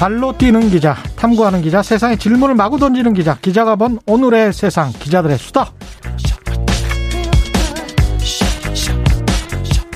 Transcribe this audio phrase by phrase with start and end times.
[0.00, 5.36] 발로 뛰는 기자, 탐구하는 기자, 세상에 질문을 마구 던지는 기자, 기자가 본 오늘의 세상, 기자들의
[5.36, 5.72] 수다.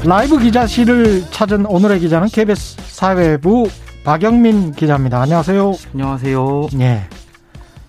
[0.05, 3.71] 라이브 기자실을 찾은 오늘의 기자는 KBS 사회부
[4.05, 5.23] 박영민 기자입니다.
[5.23, 5.73] 안녕하세요.
[5.95, 6.67] 안녕하세요.
[6.81, 7.09] 예.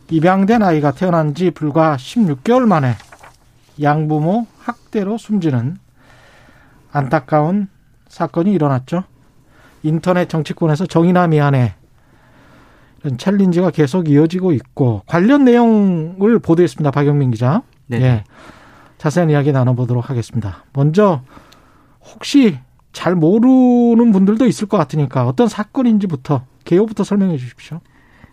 [0.09, 2.95] 입양된 아이가 태어난 지 불과 16개월 만에
[3.81, 5.75] 양부모 학대로 숨지는
[6.93, 7.67] 안타까운
[8.07, 9.03] 사건이 일어났죠.
[9.83, 11.75] 인터넷 정치권에서 정의나 미안해
[13.17, 16.91] 챌린지가 계속 이어지고 있고 관련 내용을 보도했습니다.
[16.91, 17.61] 박영민 기자.
[17.87, 18.01] 네.
[18.01, 18.23] 예.
[18.97, 20.63] 자세한 이야기 나눠보도록 하겠습니다.
[20.73, 21.21] 먼저
[22.01, 22.59] 혹시
[22.91, 27.81] 잘 모르는 분들도 있을 것 같으니까 어떤 사건인지부터 개요부터 설명해 주십시오.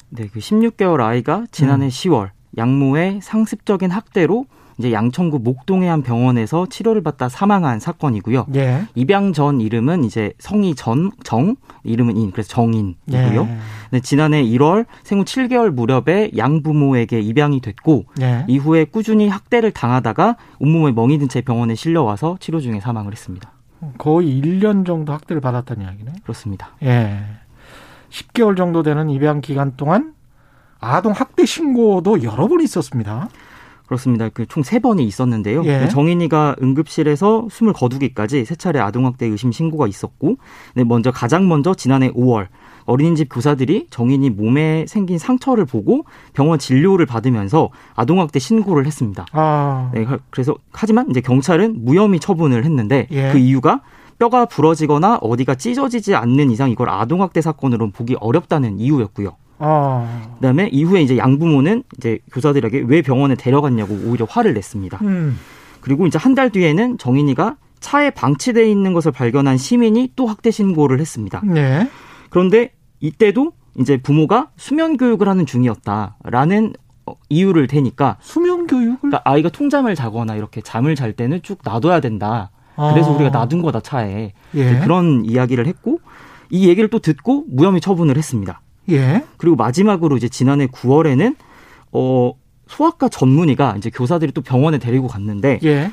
[0.09, 1.89] 네, 그 16개월 아이가 지난해 음.
[1.89, 4.47] 10월 양모의 상습적인 학대로
[4.83, 8.47] 이제 양천구 목동의 한 병원에서 치료를 받다 사망한 사건이고요.
[8.57, 8.85] 예.
[8.97, 13.43] 입양 전 이름은 이제 성이 전, 정, 이름은 인, 그래서 정인이고요.
[13.49, 13.59] 예.
[13.93, 18.45] 네, 지난해 1월 생후 7개월 무렵에 양부모에게 입양이 됐고 예.
[18.49, 23.53] 이후에 꾸준히 학대를 당하다가 온몸에 멍이 든 채 병원에 실려와서 치료 중에 사망을 했습니다.
[23.99, 26.13] 거의 1년 정도 학대를 받았다는 이야기네.
[26.25, 26.71] 그렇습니다.
[26.83, 27.21] 예.
[28.11, 30.15] 10개월 정도 되는 입양 기간 동안
[30.81, 33.29] 아동 학대 신고도 여러 번 있었습니다.
[33.87, 34.29] 그렇습니다.
[34.29, 35.65] 그 총 세 번이 있었는데요.
[35.65, 35.81] 예.
[35.81, 40.37] 그 정인이가 응급실에서 숨을 거두기까지 세 차례 아동학대 의심 신고가 있었고,
[40.75, 42.49] 네, 먼저 가장 먼저 지난해 5월
[42.85, 49.27] 어린이집 교사들이 정인이 몸에 생긴 상처를 보고 병원 진료를 받으면서 아동학대 신고를 했습니다.
[49.33, 49.91] 아.
[49.95, 53.31] 네, 그래서 하지만 이제 경찰은 무혐의 처분을 했는데 예.
[53.31, 53.83] 그 이유가
[54.19, 59.37] 뼈가 부러지거나 어디가 찢어지지 않는 이상 이걸 아동학대 사건으로는 보기 어렵다는 이유였고요.
[59.65, 60.35] 아.
[60.37, 64.99] 그다음에 이후에 이제 양부모는 이제 교사들에게 왜 병원에 데려갔냐고 오히려 화를 냈습니다.
[65.03, 65.39] 음.
[65.81, 71.01] 그리고 이제 한 달 뒤에는 정인이가 차에 방치돼 있는 것을 발견한 시민이 또 학대 신고를
[71.01, 71.41] 했습니다.
[71.45, 71.89] 네.
[72.31, 76.75] 그런데 이때도 이제 부모가 수면 교육을 하는 중이었다라는
[77.07, 82.01] 어, 이유를 대니까 수면 교육을 그러니까 아이가 통잠을 자거나 이렇게 잠을 잘 때는 쭉 놔둬야
[82.01, 82.51] 된다.
[82.77, 83.15] 그래서 아.
[83.17, 84.79] 우리가 놔둔 거다 차에 예.
[84.81, 86.01] 그런 이야기를 했고
[86.51, 88.61] 이 얘기를 또 듣고 무혐의 처분을 했습니다.
[88.91, 89.25] 예.
[89.37, 91.37] 그리고 마지막으로 이제 지난해 9월에는
[91.93, 92.33] 어
[92.69, 95.93] 소아과 전문의가 이제 교사들이 또 병원에 데리고 갔는데 예.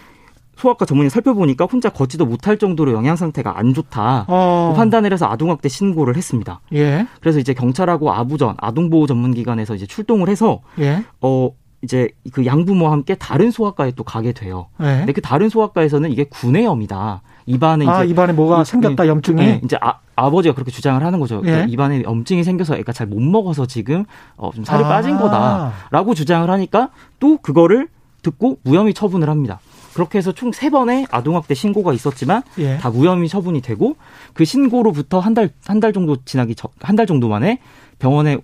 [0.56, 4.26] 소아과 전문의 살펴보니까 혼자 걷지도 못할 정도로 영양 상태가 안 좋다.
[4.28, 4.74] 어.
[4.76, 6.60] 판단을 해서 아동학대 신고를 했습니다.
[6.74, 7.08] 예.
[7.22, 11.04] 그래서 이제 경찰하고 아부전 아동보호 전문기관에서 이제 출동을 해서 예.
[11.22, 11.52] 어
[11.82, 14.68] 이제 그 양부모와 함께 다른 소아과에 또 가게 돼요.
[14.82, 14.98] 예.
[14.98, 17.22] 근데 그 다른 소아과에서는 이게 구내염이다.
[17.50, 19.36] 입안에 아, 이제 입안에 뭐가 이- 생겼다, 염증이.
[19.44, 21.42] 네, 이제 아, 아버지가 그렇게 주장을 하는 거죠.
[21.46, 21.66] 예.
[21.68, 24.06] 입안에 염증이 생겨서 애가 잘 못 먹어서 지금
[24.38, 24.88] 어, 좀 살이 아.
[24.88, 26.90] 빠진 거다라고 주장을 하니까
[27.20, 27.88] 또 그거를
[28.22, 29.59] 듣고 무혐의 처분을 합니다.
[29.96, 32.78] 그렇게 해서 총 세 번의 아동학대 신고가 있었지만 예.
[32.78, 33.96] 다 무혐의 처분이 되고
[34.34, 37.59] 그 신고로부터 한 달 한 달 정도 지나기 한 달 정도 만에
[37.98, 38.38] 병원에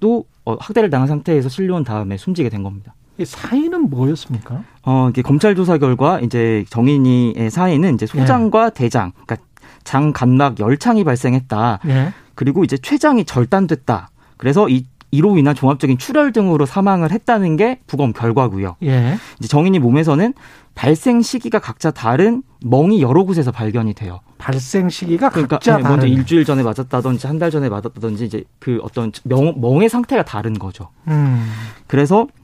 [0.00, 2.94] 또 어, 학대를 당한 상태에서 실려온 다음에 숨지게 된 겁니다.
[3.18, 4.62] 이 사인은 뭐였습니까?
[4.84, 9.36] 어, 이게 검찰 조사 결과 이제 정인이의 사인은 이제 소장과 대장, 그러니까
[9.84, 11.80] 장 간막 열창이 발생했다.
[11.86, 12.12] 예.
[12.34, 14.10] 그리고 이제 췌장이 절단됐다.
[14.36, 14.84] 그래서 이
[15.14, 18.76] 이로 인한 종합적인 출혈 등으로 사망을 했다는 게 부검 결과고요.
[18.84, 19.18] 예.
[19.38, 20.32] 이제 정인이 몸에서는
[20.74, 24.20] 발생 시기가 각자 다른 멍이 여러 곳에서 발견이 돼요.
[24.38, 26.06] 발생 시기가 그러니까 각자 네, 먼저.
[26.06, 30.88] 일주일 전에 맞았다든지 한 달 전에 맞았다든지 이제 그 어떤 명, 멍의 상태가 다른 거죠.
[31.08, 31.46] 음.
[31.86, 32.41] 그래서 더-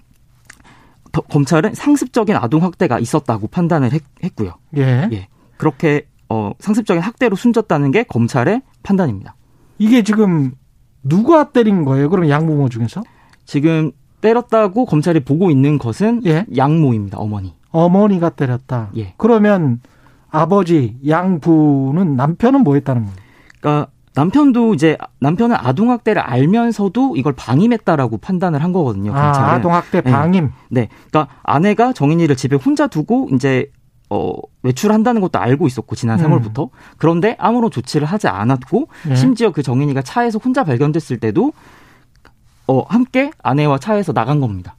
[1.13, 4.55] 검찰은 상습적인 아동 학대가 있었다고 판단을 했, 했고요.
[4.77, 5.09] 예.
[5.13, 5.29] 예.
[5.57, 9.35] 그렇게 어, 상습적인 학대로 숨졌다는 게 검찰의 판단입니다.
[9.79, 10.53] 이게 지금
[11.03, 12.11] 누가 때린 거예요?
[12.11, 13.03] 그럼 양부모 중에서?
[13.45, 16.45] 지금 때렸다고 검찰이 보고 있는 것은 예.
[16.57, 17.19] 양모입니다.
[17.19, 17.55] 어머니.
[17.71, 18.91] 어머니가 때렸다.
[18.97, 19.15] 예.
[19.17, 19.81] 그러면
[20.31, 23.17] 아버지 양부는 남편은 뭐 했다는 거예요?
[23.61, 29.15] 그러니까 남편도 이제 남편은 아동 학대를 알면서도 이걸 방임했다라고 판단을 한 거거든요.
[29.15, 29.53] 아.
[29.53, 30.11] 아동학대 네.
[30.11, 30.51] 방임.
[30.71, 30.89] 네.
[31.09, 33.71] 그러니까 아내가 정인이를 집에 혼자 두고 이제
[34.11, 34.33] 어
[34.65, 36.25] 외출한다는 것도 알고 있었고 지난 음.
[36.25, 39.15] 3월부터 그런데 아무런 조치를 하지 않았고 예.
[39.15, 41.53] 심지어 그 정인이가 차에서 혼자 발견됐을 때도
[42.67, 44.75] 어 함께 아내와 차에서 나간 겁니다.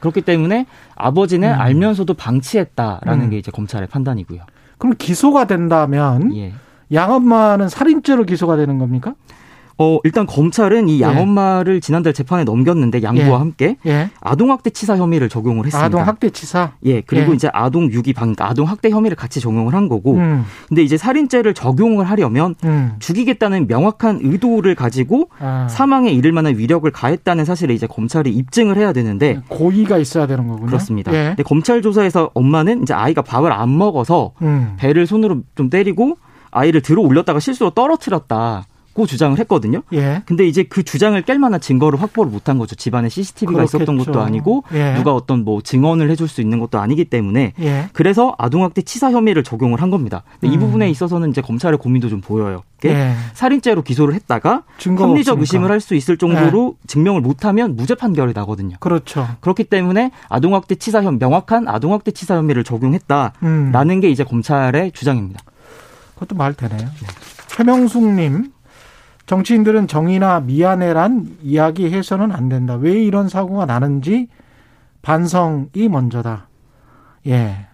[0.00, 0.66] 그렇기 때문에
[0.96, 1.58] 아버지는 음.
[1.58, 3.30] 알면서도 방치했다라는 음.
[3.30, 4.42] 게 이제 검찰의 판단이고요.
[4.76, 6.52] 그럼 기소가 된다면 예.
[6.92, 9.14] 양엄마는 살인죄로 기소가 되는 겁니까?
[9.78, 11.80] 어, 일단 검찰은 이 양엄마를 예.
[11.80, 13.32] 지난달 재판에 넘겼는데 양부와 예.
[13.32, 14.10] 함께 예.
[14.20, 15.84] 아동학대 치사 혐의를 적용을 했습니다.
[15.84, 16.72] 아동학대 치사?
[16.84, 17.34] 예, 그리고 예.
[17.34, 20.44] 이제 아동 유기 방, 그러니까 아동학대 혐의를 같이 적용을 한 거고, 음.
[20.68, 22.92] 근데 이제 살인죄를 적용을 하려면 음.
[22.98, 25.66] 죽이겠다는 명확한 의도를 가지고 아.
[25.68, 30.66] 사망에 이를 만한 위력을 가했다는 사실을 이제 검찰이 입증을 해야 되는데 고의가 있어야 되는 거군요.
[30.66, 31.12] 그렇습니다.
[31.12, 31.28] 예.
[31.28, 34.74] 근데 검찰 조사에서 엄마는 이제 아이가 밥을 안 먹어서 음.
[34.76, 36.18] 배를 손으로 좀 때리고
[36.52, 38.66] 아이를 들어 올렸다가 실수로 떨어뜨렸다.
[38.94, 39.82] 고 주장을 했거든요.
[39.94, 40.22] 예.
[40.26, 42.76] 근데 이제 그 주장을 깰 만한 증거를 확보를 못한 거죠.
[42.76, 43.78] 집안에 CCTV가 그렇겠죠.
[43.78, 44.92] 있었던 것도 아니고 예.
[44.92, 47.88] 누가 어떤 뭐 증언을 해줄 수 있는 것도 아니기 때문에 예.
[47.94, 50.24] 그래서 아동학대 치사 혐의를 적용을 한 겁니다.
[50.44, 50.52] 음.
[50.52, 52.64] 이 부분에 있어서는 이제 검찰의 고민도 좀 보여요.
[52.84, 53.14] 예.
[53.32, 54.64] 살인죄로 기소를 했다가
[54.98, 56.86] 합리적 의심을 할 수 있을 정도로 예.
[56.86, 58.76] 증명을 못하면 무죄 판결이 나거든요.
[58.78, 59.26] 그렇죠.
[59.40, 64.00] 그렇기 때문에 아동학대 치사 혐 명확한 아동학대 치사 혐의를 적용했다라는 음.
[64.00, 65.40] 게 이제 검찰의 주장입니다.
[66.22, 66.78] 그것도 말 되네요.
[66.78, 67.06] 네.
[67.48, 68.52] 최명숙님
[69.26, 72.74] 정치인들은 정의나 미안해란 이야기 해서는 안 된다.
[72.74, 74.28] 왜 이런 사고가 나는지
[75.02, 76.48] 반성이 먼저다.
[77.26, 77.66] 예.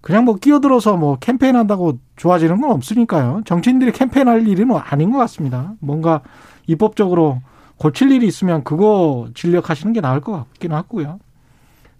[0.00, 3.42] 그냥 뭐 끼어들어서 뭐 캠페인 한다고 좋아지는 건 없으니까요.
[3.44, 5.74] 정치인들이 캠페인 할 일은 아닌 것 같습니다.
[5.78, 6.22] 뭔가
[6.66, 7.40] 입법적으로
[7.76, 11.18] 고칠 일이 있으면 그거 진력하시는 게 나을 것 같기는 하고요.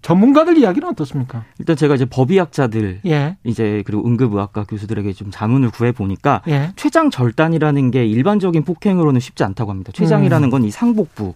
[0.03, 1.45] 전문가들 이야기는 어떻습니까?
[1.59, 3.37] 일단 제가 이제 법의학자들 예.
[3.45, 6.73] 이제 그리고 응급의학과 교수들에게 좀 자문을 구해 보니까 예.
[6.77, 9.93] 췌장 절단이라는 게 일반적인 폭행으로는 쉽지 않다고 합니다.
[9.93, 10.51] 췌장이라는 음.
[10.51, 11.35] 건이 상복부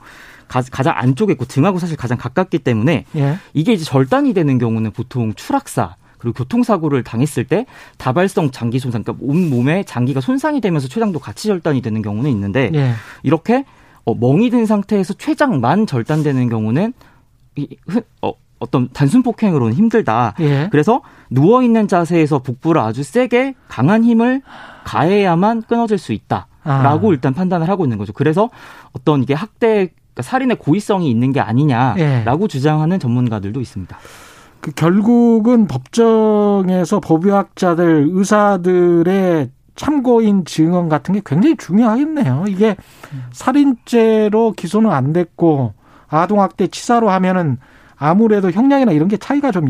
[0.48, 3.38] 가 장 안쪽에 있고 등하고 사실 가장 가깝기 때문에 예.
[3.54, 7.66] 이게 이제 절단이 되는 경우는 보통 추락사 그리고 교통사고를 당했을 때
[7.98, 12.70] 다발성 장기 손상, 그러니까 온 몸에 장기가 손상이 되면서 췌장도 같이 절단이 되는 경우는 있는데
[12.74, 12.92] 예.
[13.22, 13.64] 이렇게
[14.04, 16.92] 어, 멍이 든 상태에서 췌장만 절단되는 경우는
[17.56, 17.68] 이,
[18.22, 20.34] 어, 어떤 단순 폭행으로는 힘들다.
[20.40, 20.68] 예.
[20.70, 24.42] 그래서 누워 있는 자세에서 복부를 아주 세게 강한 힘을
[24.84, 27.12] 가해야만 끊어질 수 있다 라고 아.
[27.12, 28.12] 일단 판단을 하고 있는 거죠.
[28.12, 28.50] 그래서
[28.92, 32.48] 어떤 이게 학대 그러니까 살인의 고의성이 있는 게 아니냐라고 예.
[32.48, 33.96] 주장하는 전문가들도 있습니다.
[34.60, 42.46] 그 결국은 법정에서 법의학자들, 의사들의 참고인 증언 같은 게 굉장히 중요하겠네요.
[42.48, 42.76] 이게
[43.32, 45.74] 살인죄로 기소는 안 됐고
[46.08, 47.58] 아동학대 치사로 하면은
[47.96, 49.68] 아무래도 형량이나 이런 게 차이가 좀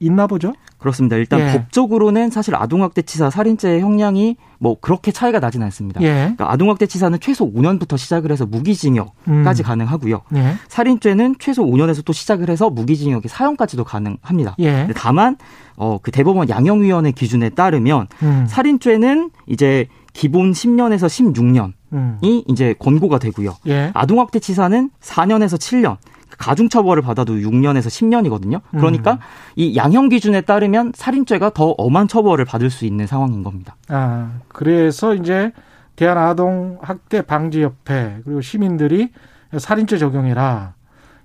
[0.00, 0.52] 있나 보죠?
[0.78, 1.16] 그렇습니다.
[1.16, 1.52] 일단 예.
[1.52, 6.00] 법적으로는 사실 아동학대치사 살인죄 형량이 뭐 그렇게 차이가 나진 않습니다.
[6.02, 6.12] 예.
[6.12, 9.64] 그러니까 아동학대치사는 최소 5년부터 시작을 해서 무기징역까지 음.
[9.64, 10.22] 가능하고요.
[10.34, 10.54] 예.
[10.68, 14.56] 살인죄는 최소 5년에서 또 시작을 해서 무기징역의 사형까지도 가능합니다.
[14.58, 14.88] 예.
[14.94, 15.36] 다만
[15.76, 18.46] 어 그 대법원 양형위원회 기준에 따르면 음.
[18.48, 22.18] 살인죄는 이제 기본 10년에서 16년이 음.
[22.48, 23.56] 이제 권고가 되고요.
[23.68, 23.90] 예.
[23.94, 25.96] 아동학대치사는 4년에서 7년.
[26.38, 28.60] 가중처벌을 받아도 6년에서 10년이거든요.
[28.70, 29.18] 그러니까 음.
[29.56, 33.76] 이 양형 기준에 따르면 살인죄가 더 엄한 처벌을 받을 수 있는 상황인 겁니다.
[33.88, 35.52] 아, 그래서 이제
[35.96, 39.10] 대한아동학대 방지협회 그리고 시민들이
[39.56, 40.74] 살인죄 적용해라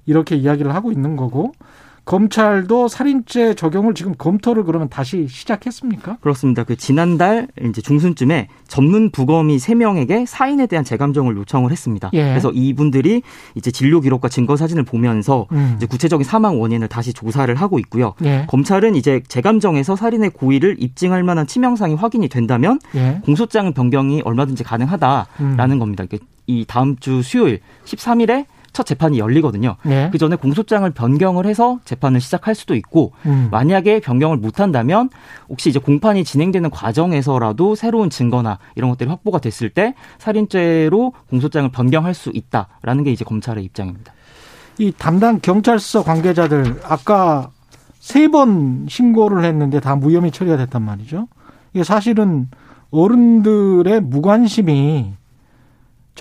[0.06, 1.52] 이렇게 이야기를 하고 있는 거고
[2.06, 6.18] 검찰도 살인죄 적용을 지금 검토를 그러면 다시 시작했습니까?
[6.20, 6.64] 그렇습니다.
[6.64, 12.10] 그 지난달 이제 중순쯤에 전문 부검이 3명에게 사인에 대한 재감정을 요청을 했습니다.
[12.14, 12.24] 예.
[12.24, 13.22] 그래서 이분들이
[13.56, 15.74] 이제 진료 기록과 증거 사진을 보면서 음.
[15.78, 18.16] 이제 구체적인 사망 원인을 다시 조사를 하고 있고요.
[18.24, 18.46] 예.
[18.48, 23.22] 검찰은 이제 재감정에서 살인의 고의를 입증할 만한 치명상이 확인이 된다면 예.
[23.24, 25.80] 공소장 변경이 얼마든지 가능하다라는 음.
[25.80, 26.06] 겁니다.
[26.48, 29.76] 이 다음 주 수요일 13일에 첫 재판이 열리거든요.
[29.84, 30.10] 네.
[30.12, 33.50] 그 전에 공소장을 변경을 해서 재판을 시작할 수도 있고 음.
[33.52, 35.10] 만약에 변경을 못 한다면
[35.50, 42.14] 혹시 이제 공판이 진행되는 과정에서라도 새로운 증거나 이런 것들이 확보가 됐을 때 살인죄로 공소장을 변경할
[42.14, 44.14] 수 있다라는 게 이제 검찰의 입장입니다.
[44.78, 47.50] 이 담당 경찰서 관계자들 아까
[48.00, 51.28] 세 번 신고를 했는데 다 무혐의 처리가 됐단 말이죠.
[51.74, 52.50] 이게 사실은
[52.90, 55.14] 어른들의 무관심이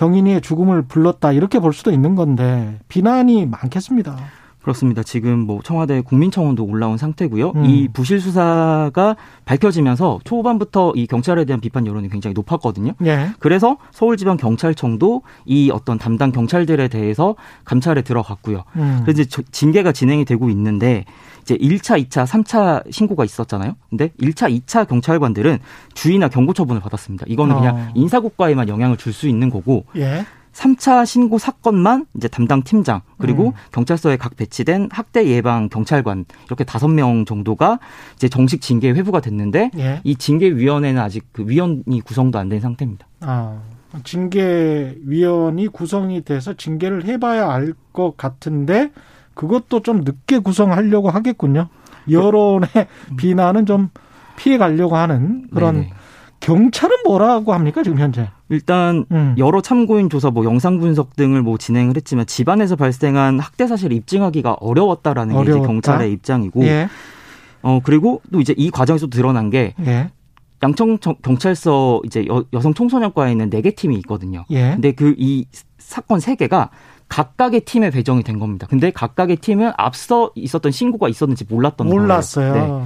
[0.01, 4.17] 정인이의 죽음을 불렀다 이렇게 볼 수도 있는 건데 비난이 많겠습니다.
[4.63, 5.03] 그렇습니다.
[5.03, 7.51] 지금 뭐 청와대 국민청원도 올라온 상태고요.
[7.55, 7.65] 음.
[7.65, 9.15] 이 부실 수사가
[9.45, 12.93] 밝혀지면서 초반부터 이 경찰에 대한 비판 여론이 굉장히 높았거든요.
[13.05, 13.29] 예.
[13.37, 18.63] 그래서 서울지방경찰청도 이 어떤 담당 경찰들에 대해서 감찰에 들어갔고요.
[18.77, 19.01] 음.
[19.03, 21.05] 그래서 이제 징계가 진행이 되고 있는데
[21.41, 23.75] 이제 1차, 2차, 3차 신고가 있었잖아요.
[23.89, 25.59] 근데 1차, 2차 경찰관들은
[25.93, 27.25] 주의나 경고 처분을 받았습니다.
[27.27, 27.87] 이거는 그냥 어.
[27.95, 30.25] 인사국가에만 영향을 줄 수 있는 거고 예.
[30.53, 33.51] 3차 신고 사건만 이제 담당 팀장 그리고 음.
[33.71, 37.79] 경찰서에 각 배치된 학대 예방 경찰관 이렇게 다섯 명 정도가
[38.15, 40.01] 이제 정식 징계 회부가 됐는데 예.
[40.03, 43.07] 이 징계 위원회는 아직 그 위원이 구성도 안 된 상태입니다.
[43.21, 43.61] 아.
[44.05, 48.91] 징계 위원이 구성이 돼서 징계를 해 봐야 알 것 같은데
[49.41, 51.67] 그것도 좀 늦게 구성하려고 하겠군요.
[52.09, 52.69] 여론의
[53.11, 53.15] 음.
[53.15, 53.89] 비난은 좀
[54.37, 55.93] 피해 가려고 하는 그런 네네.
[56.41, 58.29] 경찰은 뭐라고 합니까 지금 현재?
[58.49, 59.33] 일단 음.
[59.39, 64.57] 여러 참고인 조사, 뭐 영상 분석 등을 뭐 진행을 했지만 집안에서 발생한 학대 사실을 입증하기가
[64.59, 65.67] 어려웠다라는 게 이제 어려웠다?
[65.67, 66.87] 경찰의 입장이고, 예,
[67.63, 70.09] 어 그리고 또 이제 이 과정에서 드러난 게 예,
[70.63, 74.45] 양청 청- 경찰서 이제 여, 여성 청소년과에 있는 네 개 팀이 있거든요.
[74.51, 74.71] 예.
[74.73, 75.45] 근데 그 이
[75.79, 76.69] 사건 세 개가
[77.11, 78.65] 각각의 팀에 배정이 된 겁니다.
[78.69, 82.01] 근데 각각의 팀은 앞서 있었던 신고가 있었는지 몰랐던 거예요.
[82.01, 82.53] 몰랐어요.
[82.53, 82.85] 네.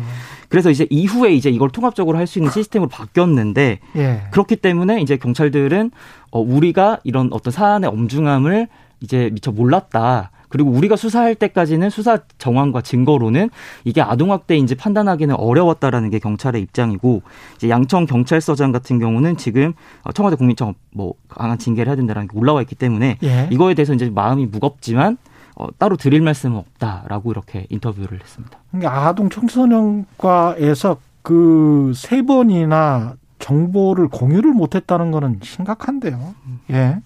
[0.50, 4.22] 그래서 이제 이후에 이제 이걸 통합적으로 할 수 있는 시스템으로 바뀌었는데 예.
[4.32, 5.91] 그렇기 때문에 이제 경찰들은
[6.32, 8.67] 어 우리가 이런 어떤 사안의 엄중함을
[9.01, 10.32] 이제 미처 몰랐다.
[10.55, 13.50] 그리고 우리가 수사할 때까지는 수사 정황과 증거로는
[13.83, 17.24] 이게 아동학대인지 판단하기는 어려웠다라는 게 경찰의 입장이고
[17.57, 22.38] 이제 양청 경찰서장 같은 경우는 지금 어, 청와대 국민청 뭐 강한 징계를 해야 된다는 게
[22.38, 23.50] 올라와 있기 때문에 예.
[23.51, 25.17] 이거에 대해서 이제 마음이 무겁지만
[25.57, 28.57] 어, 따로 드릴 말씀은 없다라고 이렇게 인터뷰를 했습니다.
[28.71, 36.33] 그러니까 아동 청소년과에서 그 세 번이나 정보를 공유를 못했다는 거는 심각한데요.
[36.71, 37.01] 예.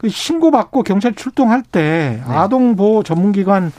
[0.00, 2.34] 그 신고받고 경찰 출동할 때 네.
[2.34, 3.70] 아동 보호 전문기관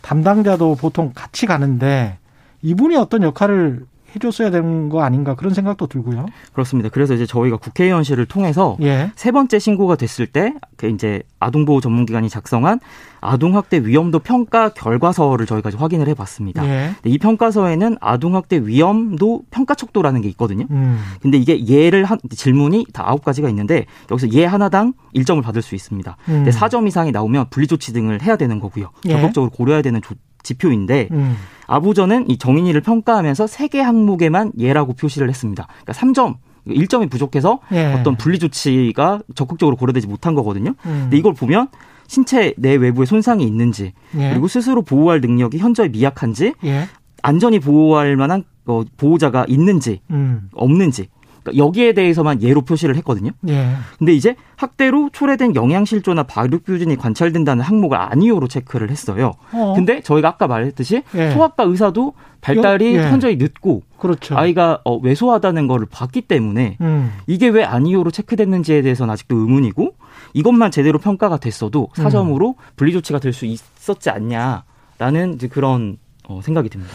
[0.00, 2.16] 담당자도 보통 같이 가는데
[2.62, 3.84] 이분이 어떤 역할을
[4.16, 6.26] 해줬어야 되는 거 아닌가 그런 생각도 들고요.
[6.52, 6.88] 그렇습니다.
[6.88, 9.10] 그래서 이제 저희가 국회의원실을 통해서 예.
[9.14, 12.80] 세 번째 신고가 됐을 때, 그 이제 아동보호 전문기관이 작성한
[13.20, 16.66] 아동학대 위험도 평가 결과서를 저희가 확인을 해봤습니다.
[16.66, 16.90] 예.
[17.04, 20.66] 이 평가서에는 아동학대 위험도 평가 척도라는 게 있거든요.
[20.70, 20.98] 음.
[21.20, 25.74] 근데 이게 예를 한 질문이 다 아홉 가지가 있는데 여기서 예 하나당 1점을 받을 수
[25.74, 26.16] 있습니다.
[26.28, 26.44] 음.
[26.44, 28.90] 근데 4점 이상이 나오면 분리 조치 등을 해야 되는 거고요.
[29.06, 29.12] 예.
[29.12, 30.14] 적극적으로 고려해야 되는 조-
[30.46, 31.36] 지표인데 음.
[31.66, 35.66] 아부전은 이 정인이를 평가하면서 세 개 항목에만 예라고 표시를 했습니다.
[35.66, 36.36] 그러니까 3점,
[36.68, 37.92] 1점이 부족해서 예.
[37.94, 40.70] 어떤 분리 조치가 적극적으로 고려되지 못한 거거든요.
[40.86, 40.98] 음.
[41.02, 41.68] 근데 이걸 보면
[42.06, 44.30] 신체 내 외부에 손상이 있는지 예.
[44.30, 46.84] 그리고 스스로 보호할 능력이 현저히 미약한지 예.
[47.22, 50.48] 안전히 보호할 만한 어, 보호자가 있는지 음.
[50.54, 51.08] 없는지
[51.56, 53.32] 여기에 대해서만 예로 표시를 했거든요.
[53.48, 53.74] 예.
[53.98, 59.34] 근데 이제 학대로 초래된 영양실조나 발육부진이 관찰된다는 항목을 아니오로 체크를 했어요.
[59.52, 59.74] 어.
[59.76, 61.30] 근데 저희가 아까 말했듯이 예.
[61.32, 63.02] 소아과 의사도 발달이 예.
[63.02, 64.36] 현저히 늦고 그렇죠.
[64.36, 67.12] 아이가 어, 왜소하다는 거를 봤기 때문에 음.
[67.26, 69.94] 이게 왜 아니오로 체크됐는지에 대해서는 아직도 의문이고
[70.34, 72.02] 이것만 제대로 평가가 됐어도 음.
[72.02, 75.98] 사점으로 분리 조치가 될 수 있었지 않냐라는 이제 그런
[76.28, 76.94] 어, 생각이 듭니다.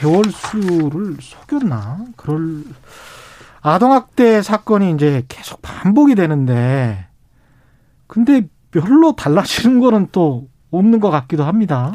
[0.00, 1.98] 개월 수를 속였나?
[2.16, 2.62] 그럴
[3.68, 7.06] 아동학대 사건이 이제 계속 반복이 되는데
[8.06, 11.92] 근데 별로 달라지는 거는 또 없는 것 같기도 합니다.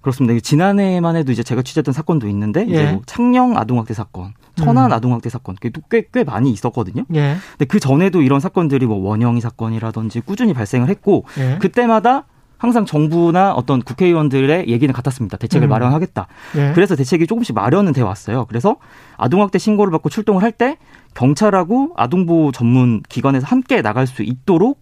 [0.00, 0.38] 그렇습니다.
[0.40, 2.92] 지난해만 해도 이제 제가 취재했던 사건도 있는데 이제 예.
[2.92, 4.92] 뭐 창녕 아동학대 사건, 천안 음.
[4.92, 7.04] 아동학대 사건 꽤꽤 꽤 많이 있었거든요.
[7.14, 7.36] 예.
[7.50, 11.58] 근데 그 전에도 이런 사건들이 뭐 원영이 사건이라든지 꾸준히 발생을 했고 예.
[11.60, 12.26] 그때마다
[12.58, 15.36] 항상 정부나 어떤 국회의원들의 얘기는 같았습니다.
[15.36, 15.70] 대책을 음.
[15.70, 16.26] 마련하겠다.
[16.56, 16.72] 예.
[16.74, 18.46] 그래서 대책이 조금씩 마련은 돼 왔어요.
[18.46, 18.76] 그래서
[19.18, 20.78] 아동학대 신고를 받고 출동을 할 때
[21.14, 24.80] 경찰하고 아동보호 전문 기관에서 함께 나갈 수 있도록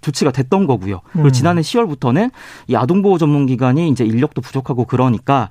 [0.00, 1.00] 조치가 됐던 거고요.
[1.12, 1.32] 그리고 음.
[1.32, 2.32] 지난해 10월부터는
[2.66, 5.48] 이 아동보호 전문기관이 이제 인력도 부족하고 그러니까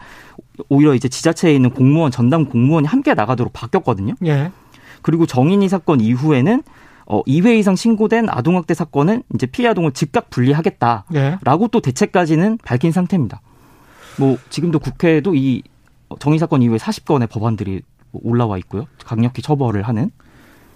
[0.68, 4.16] 오히려 이제 지자체에 있는 공무원 전담 공무원이 함께 나가도록 바뀌었거든요.
[4.26, 4.52] 예.
[5.02, 6.64] 그리고 정인이 사건 이후에는
[7.12, 11.04] 어 2회 이상 신고된 아동학대 사건은 이제 피해 아동을 즉각 분리하겠다.
[11.14, 11.38] 예.
[11.44, 13.42] 라고 또 대책까지는 밝힌 상태입니다.
[14.18, 15.62] 뭐 지금도 국회에도 이
[16.20, 17.82] 정의 사건 이후에 40건의 법안들이
[18.14, 18.86] 올라와 있고요.
[19.04, 20.10] 강력히 처벌을 하는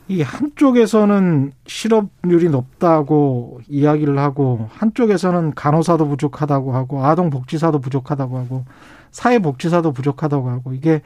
[0.10, 8.66] 이 한쪽에서는 실업률이 높다고 이야기를 하고 한쪽에서는 간호사도 부족하다고 하고 아동복지사도 부족하다고 하고
[9.12, 11.02] 사회복지사도 부족하다고 하고 이게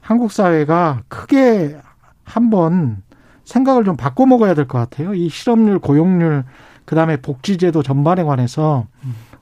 [0.00, 1.76] 한국 사회가 크게
[2.22, 3.02] 한번
[3.48, 5.14] 생각을 좀 바꿔 먹어야 될 것 같아요.
[5.14, 6.44] 이 실업률, 고용률,
[6.84, 8.86] 그 다음에 복지제도 전반에 관해서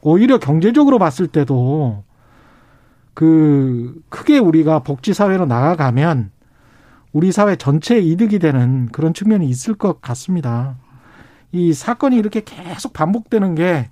[0.00, 2.04] 오히려 경제적으로 봤을 때도
[3.14, 6.30] 그 크게 우리가 복지 사회로 나아가면
[7.12, 10.76] 우리 사회 전체에 이득이 되는 그런 측면이 있을 것 같습니다.
[11.50, 13.88] 이 사건이 이렇게 계속 반복되는 게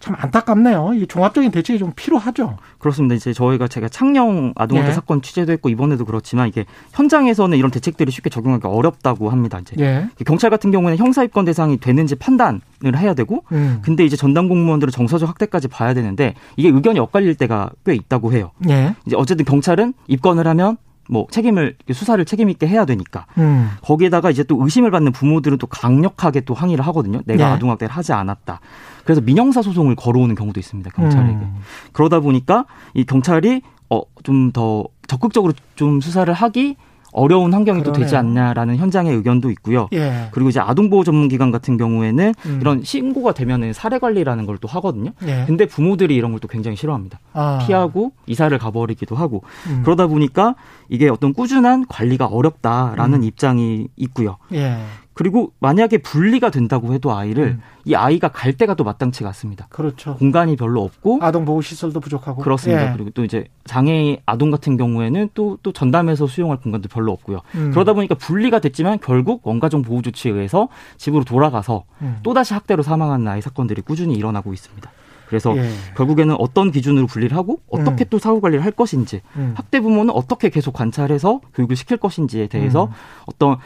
[0.00, 0.22] 참 네.
[0.22, 0.92] 안타깝네요.
[0.94, 2.56] 이 종합적인 대책이 좀 필요하죠.
[2.78, 3.14] 그렇습니다.
[3.14, 4.94] 이제 저희가 제가 창녕 아동학대 예.
[4.94, 9.58] 사건 취재도 했고 이번에도 그렇지만 이게 현장에서는 이런 대책들이 쉽게 적용하기 어렵다고 합니다.
[9.60, 10.08] 이제 예.
[10.24, 12.60] 경찰 같은 경우에는 형사 입건 대상이 되는지 판단을
[12.96, 13.80] 해야 되고 음.
[13.82, 18.52] 근데 이제 전담 공무원들은 정서적 학대까지 봐야 되는데 이게 의견이 엇갈릴 때가 꽤 있다고 해요.
[18.68, 18.94] 예.
[19.06, 20.76] 이제 어쨌든 경찰은 입건을 하면
[21.08, 23.70] 뭐 책임을 수사를 책임 있게 해야 되니까 음.
[23.82, 27.20] 거기에다가 이제 또 의심을 받는 부모들은 또 강력하게 또 항의를 하거든요.
[27.24, 27.52] 내가 네.
[27.54, 28.60] 아동학대를 하지 않았다.
[29.04, 30.90] 그래서 민형사 소송을 걸어오는 경우도 있습니다.
[30.90, 31.32] 경찰에게.
[31.32, 31.56] 음.
[31.92, 36.76] 그러다 보니까 이 경찰이 어 좀 더 적극적으로 좀 수사를 하기
[37.12, 37.92] 어려운 환경이 또.
[37.92, 39.88] 되지 않냐라는 현장의 의견도 있고요.
[39.92, 40.28] 예.
[40.32, 42.58] 그리고 이제 아동보호 전문기관 같은 경우에는 음.
[42.60, 45.12] 이런 신고가 되면은 사례 관리라는 걸 또 하거든요.
[45.22, 45.44] 예.
[45.46, 47.18] 근데 부모들이 이런 걸 또 굉장히 싫어합니다.
[47.32, 47.58] 아.
[47.66, 49.82] 피하고 이사를 가버리기도 하고 음.
[49.84, 50.54] 그러다 보니까
[50.88, 53.24] 이게 어떤 꾸준한 관리가 어렵다라는 음.
[53.24, 54.36] 입장이 있고요.
[54.52, 54.78] 예.
[55.18, 57.62] 그리고 만약에 분리가 된다고 해도 아이를 음.
[57.84, 59.66] 이 아이가 갈 데가 또 마땅치가 않습니다.
[59.68, 60.14] 그렇죠.
[60.14, 62.90] 공간이 별로 없고 아동 보호 시설도 부족하고 그렇습니다.
[62.90, 62.92] 예.
[62.92, 67.40] 그리고 또 이제 장애 아동 같은 경우에는 또또 전담해서 수용할 공간도 별로 없고요.
[67.56, 67.72] 음.
[67.72, 72.20] 그러다 보니까 분리가 됐지만 결국 원가정 보호 조치에 의해서 집으로 돌아가서 음.
[72.22, 74.88] 또 다시 학대로 사망하는 아이 사건들이 꾸준히 일어나고 있습니다.
[75.26, 75.68] 그래서 예.
[75.96, 79.52] 결국에는 어떤 기준으로 분리를 하고 어떻게 또 사후 관리를 할 것인지 음.
[79.56, 82.90] 학대 부모는 어떻게 계속 관찰해서 교육을 시킬 것인지에 대해서 음.
[83.26, 83.58] 어떤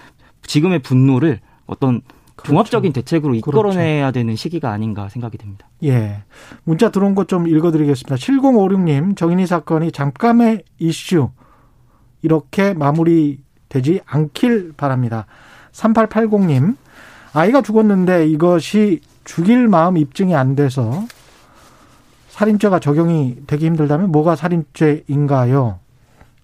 [0.42, 2.02] 지금의 분노를 어떤
[2.36, 2.52] 그렇죠.
[2.52, 5.68] 종합적인 대책으로 이끌어내야 되는 시기가 아닌가 생각이 됩니다.
[5.84, 6.22] 예.
[6.64, 8.16] 문자 들어온 것 좀 읽어드리겠습니다.
[8.16, 11.30] 7056님, 정인이 사건이 잠깐의 이슈,
[12.22, 15.26] 이렇게 마무리되지 않길 바랍니다.
[15.72, 16.76] 3880님,
[17.32, 21.04] 아이가 죽었는데 이것이 죽일 마음 입증이 안 돼서
[22.30, 25.78] 살인죄가 적용이 되기 힘들다면 뭐가 살인죄인가요?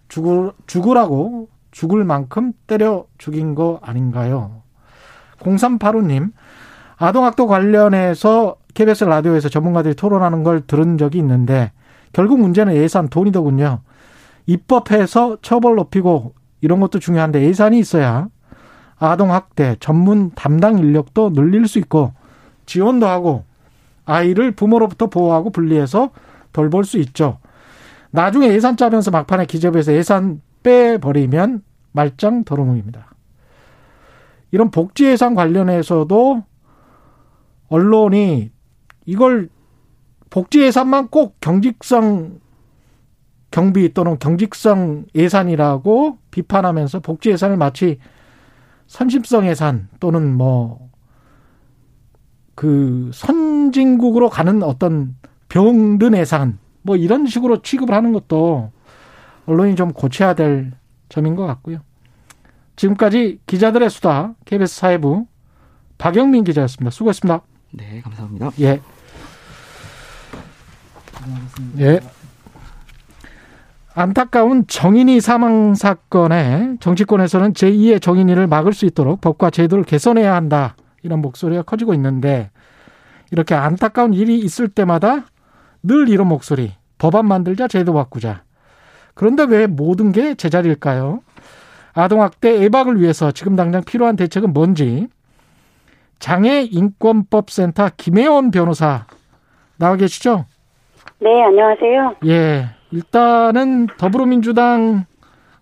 [0.08, 4.62] 죽을, 죽으라고 죽을 만큼 때려 죽인 거 아닌가요?
[5.38, 6.32] 0385님,
[6.96, 11.70] 아동학도 관련해서 KBS 라디오에서 전문가들이 토론하는 걸 들은 적이 있는데
[12.12, 13.82] 결국 문제는 예산 돈이더군요.
[14.46, 18.26] 입법해서 처벌 높이고 이런 것도 중요한데 예산이 있어야
[18.96, 22.12] 아동학대 전문 담당 인력도 늘릴 수 있고
[22.66, 23.44] 지원도 하고
[24.04, 26.10] 아이를 부모로부터 보호하고 분리해서
[26.52, 27.38] 돌볼 수 있죠.
[28.10, 31.67] 나중에 예산 짜면서 막판에 기재부에서 예산 빼버리면
[31.98, 33.14] 말짱 도루묵입니다.
[34.50, 36.42] 이런 복지 예산 관련해서도
[37.68, 38.50] 언론이
[39.04, 39.48] 이걸
[40.30, 42.40] 복지 예산만 꼭 경직성
[43.50, 47.98] 경비 또는 경직성 예산이라고 비판하면서 복지 예산을 마치
[48.86, 50.88] 선심성 예산 또는 뭐
[52.58, 55.14] 그 선진국으로 가는 어떤
[55.48, 58.72] 병든 예산 뭐 이런 식으로 취급을 하는 것도
[59.46, 60.72] 언론이 좀 고쳐야 될
[61.08, 61.78] 점인 것 같고요.
[62.78, 65.26] 지금까지 기자들의 수다 KBS 사회부
[65.98, 66.90] 박영민 기자였습니다.
[66.90, 67.42] 수고했습니다.
[67.72, 68.50] 네, 감사합니다.
[68.60, 68.80] 예.
[71.80, 72.00] 예.
[73.94, 80.76] 안타까운 정인이 사망 사건에 정치권에서는 제2의 정인이를 막을 수 있도록 법과 제도를 개선해야 한다.
[81.02, 82.50] 이런 목소리가 커지고 있는데
[83.32, 85.26] 이렇게 안타까운 일이 있을 때마다
[85.82, 86.74] 늘 이런 목소리.
[86.98, 88.44] 법안 만들자, 제도 바꾸자.
[89.14, 91.22] 그런데 왜 모든 게 제자리일까요?
[91.98, 95.08] 아동학대 예방을 위해서 지금 당장 필요한 대책은 뭔지
[96.20, 99.06] 장애인권법센터 김혜원 변호사
[99.78, 100.44] 나와 계시죠?
[101.20, 102.16] 네, 안녕하세요.
[102.26, 102.66] 예.
[102.92, 105.04] 일단은 더불어민주당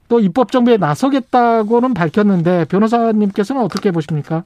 [0.08, 4.44] 또 입법 정비에 나서겠다고는 밝혔는데 변호사님께서는 어떻게 보십니까?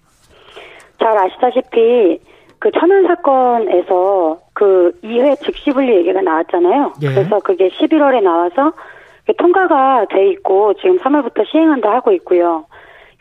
[0.98, 2.20] 잘 아시다시피
[2.58, 6.92] 그 천안 사건에서 그 2회 즉시 분리 얘기가 나왔잖아요.
[7.02, 7.08] 예.
[7.08, 8.72] 그래서 그게 11월에 나와서
[9.36, 12.64] 통과가 돼 있고 지금 3월부터 시행한다 하고 있고요.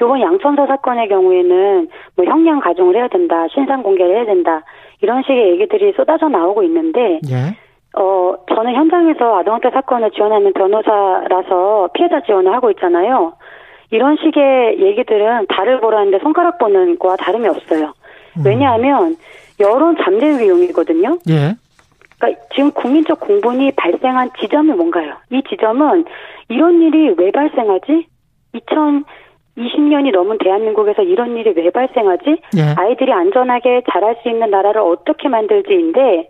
[0.02, 4.64] 요번 양천서 사건의 경우에는 뭐 형량 가중을 해야 된다, 신상 공개를 해야 된다
[5.02, 7.56] 이런 식의 얘기들이 쏟아져 나오고 있는데 예.
[8.00, 13.34] 어, 저는 현장에서 아동학대 사건을 지원하는 변호사라서 피해자 지원을 하고 있잖아요.
[13.92, 17.94] 이런 식의 얘기들은 달을 보라는데 손가락 보는 거와 다름이 없어요.
[18.46, 19.16] 왜냐하면
[19.60, 21.18] 여론 잠재 위용이거든요.
[21.30, 21.56] 예.
[22.20, 25.16] 그러니까 지금 국민적 공분이 발생한 지점이 뭔가요?
[25.32, 26.06] 이 지점은
[26.50, 28.08] 이런 일이 왜 발생하지?
[28.54, 32.42] 2020년이 넘은 대한민국에서 이런 일이 왜 발생하지?
[32.58, 32.62] 예.
[32.78, 36.30] 아이들이 안전하게 자랄 수 있는 나라를 어떻게 만들지인데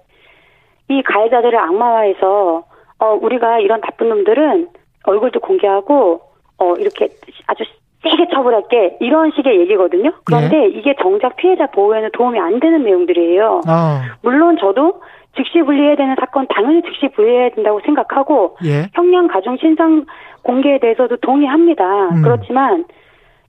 [0.90, 2.64] 이 가해자들을 악마화해서
[3.00, 4.70] 어 우리가 이런 나쁜 놈들은
[5.06, 6.22] 얼굴도 공개하고
[6.58, 7.10] 어 이렇게
[7.48, 7.64] 아주
[8.04, 10.12] 세게 처벌할게 이런 식의 얘기거든요.
[10.26, 13.62] 그런데 이게 정작 피해자 보호에는 도움이 안 되는 내용들이에요.
[13.68, 15.02] 아, 물론 저도
[15.36, 18.88] 즉시 분리해야 되는 사건 당연히 즉시 분리해야 된다고 생각하고 예.
[18.94, 20.06] 형량 가중 신상
[20.44, 22.10] 공개에 대해서도 동의합니다.
[22.10, 22.22] 음.
[22.24, 22.86] 그렇지만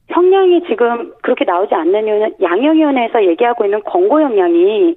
[0.09, 4.97] 형량이 지금 그렇게 나오지 않는 이유는 양형위원회에서 얘기하고 있는 권고 형량이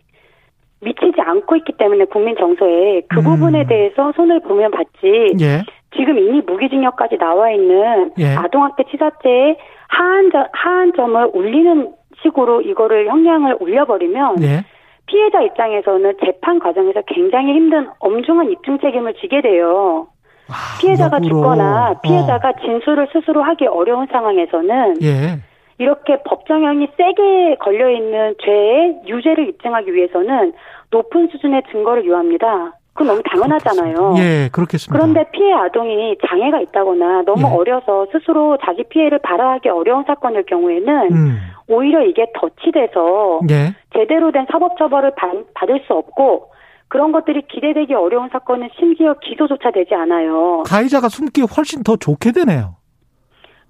[0.81, 3.23] 미치지 않고 있기 때문에 국민 정서에 그 음.
[3.23, 5.61] 부분에 대해서 손을 보면 받지 예.
[5.95, 8.35] 지금 이미 무기징역까지 나와 있는 예.
[8.35, 11.91] 아동학대 치사죄의 하한, 점- 하한 점을 올리는
[12.21, 14.65] 식으로 이거를 형량을 올려버리면 예.
[15.05, 20.07] 피해자 입장에서는 재판 과정에서 굉장히 힘든 엄중한 입증 책임을 지게 돼요.
[20.47, 21.29] 아, 피해자가 역으로.
[21.35, 22.01] 죽거나 어.
[22.01, 25.39] 피해자가 진술을 스스로 하기 어려운 상황에서는 예.
[25.77, 30.53] 이렇게 법정형이 세게 걸려 있는 죄의 유죄를 입증하기 위해서는
[30.91, 32.73] 높은 수준의 증거를 요합니다.
[32.93, 34.15] 그건 너무 당연하잖아요.
[34.19, 34.93] 예, 그렇겠습니다.
[34.93, 37.51] 그런데 피해 아동이 장애가 있다거나 너무 예.
[37.51, 44.45] 어려서 스스로 자기 피해를 발화하기 어려운 사건일 경우에는 음, 오히려 이게 덧치돼서 예, 제대로 된
[44.51, 46.51] 사법 처벌을 받, 받을 수 없고
[46.87, 50.61] 그런 것들이 기대되기 어려운 사건은 심지어 기소조차 되지 않아요.
[50.67, 52.75] 가해자가 숨기 훨씬 더 좋게 되네요.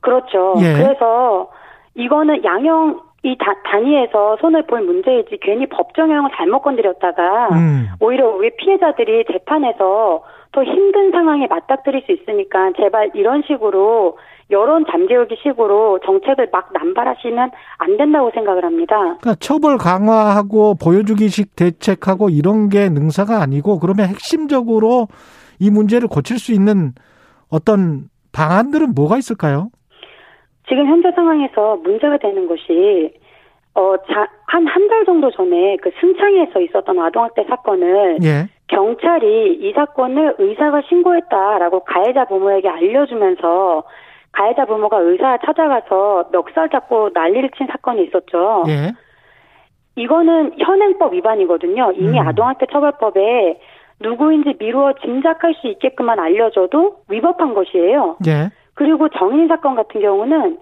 [0.02, 0.56] 그렇죠.
[0.60, 0.74] 예.
[0.74, 1.50] 그래서
[1.96, 8.54] 이거는 양형 이 다- 단위에서 손을 볼 문제이지 괜히 법정형을 잘못 건드렸다가 음, 오히려 우리
[8.58, 14.18] 피해자들이 재판에서 더 힘든 상황에 맞닥뜨릴 수 있으니까 제발 이런 식으로
[14.52, 18.98] 여론 잠재우기 식으로 정책을 막 남발하시면 안 된다고 생각을 합니다.
[18.98, 25.08] 그러니까 처벌 강화하고 보여주기식 대책하고 이런 게 능사가 아니고 그러면 핵심적으로
[25.60, 26.92] 이 문제를 고칠 수 있는
[27.50, 29.70] 어떤 방안들은 뭐가 있을까요?
[30.68, 33.14] 지금 현재 상황에서 문제가 되는 것이
[33.76, 33.96] 어,
[34.48, 40.82] 한 한 달 정도 전에 그 승창에서 있었던 아동학대 사건을 예, 경찰이 이 사건을 의사가
[40.90, 43.84] 신고했다라고 가해자 부모에게 알려주면서
[44.32, 48.64] 가해자 부모가 의사 찾아가서 멱살 잡고 난리를 친 사건이 있었죠.
[48.68, 48.92] 예,
[49.96, 51.94] 이거는 현행법 위반이거든요.
[51.98, 52.28] 이미 음.
[52.28, 53.60] 아동학대 처벌법에
[54.02, 58.18] 누구인지 미루어 짐작할 수 있게끔만 알려줘도 위법한 것이에요.
[58.28, 60.58] 예, 그리고 정인 사건 같은 경우는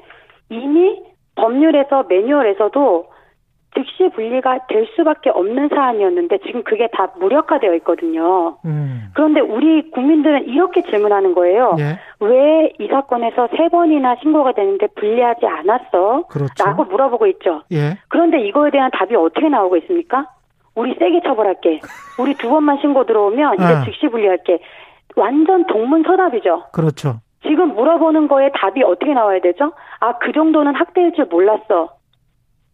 [0.50, 1.02] 이미
[1.36, 3.12] 법률에서 매뉴얼에서도
[3.74, 8.58] 즉시 분리가 될 수밖에 없는 사안이었는데 지금 그게 다 무력화되어 있거든요.
[8.65, 11.78] 음, 그런데 우리 국민들은 이렇게 질문하는 거예요.
[11.80, 16.24] 예, 왜이 사건에서 세 번이나 신고가 되는데 분리하지 않았어?
[16.28, 16.65] 그렇죠.
[16.65, 17.63] 라고 물어보고 있죠.
[17.71, 20.28] 예, 그런데 이거에 대한 답이 어떻게 나오고 있습니까?
[20.76, 21.80] 우리 세게 처벌할게.
[22.19, 23.84] 우리 두 번만 신고 들어오면 이제 아.
[23.86, 24.60] 즉시 분리할게.
[25.15, 26.65] 완전 동문서답이죠.
[26.71, 27.15] 그렇죠.
[27.47, 29.71] 지금 물어보는 거에 답이 어떻게 나와야 되죠?
[29.99, 31.89] 아, 그 정도는 학대일 줄 몰랐어.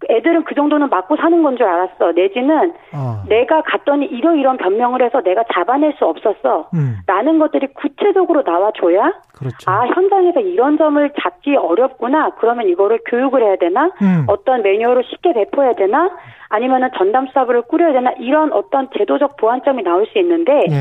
[0.10, 2.12] 애들은 그 정도는 맞고 사는 건 줄 알았어.
[2.12, 6.70] 내지는 어, 내가 갔더니 이러이런 변명을 해서 내가 잡아낼 수 없었어.
[6.76, 9.72] 음, 라는 것들이 구체적으로 나와줘야 그렇죠.
[9.72, 12.30] 아, 현장에서 이런 점을 잡기 어렵구나.
[12.38, 13.86] 그러면 이거를 교육을 해야 되나?
[14.04, 16.12] 음, 어떤 매뉴얼을 쉽게 배포해야 되나?
[16.50, 18.12] 아니면은 전담 수사부를 꾸려야 되나?
[18.20, 20.76] 이런 어떤 제도적 보완점이 나올 수 있는데 예,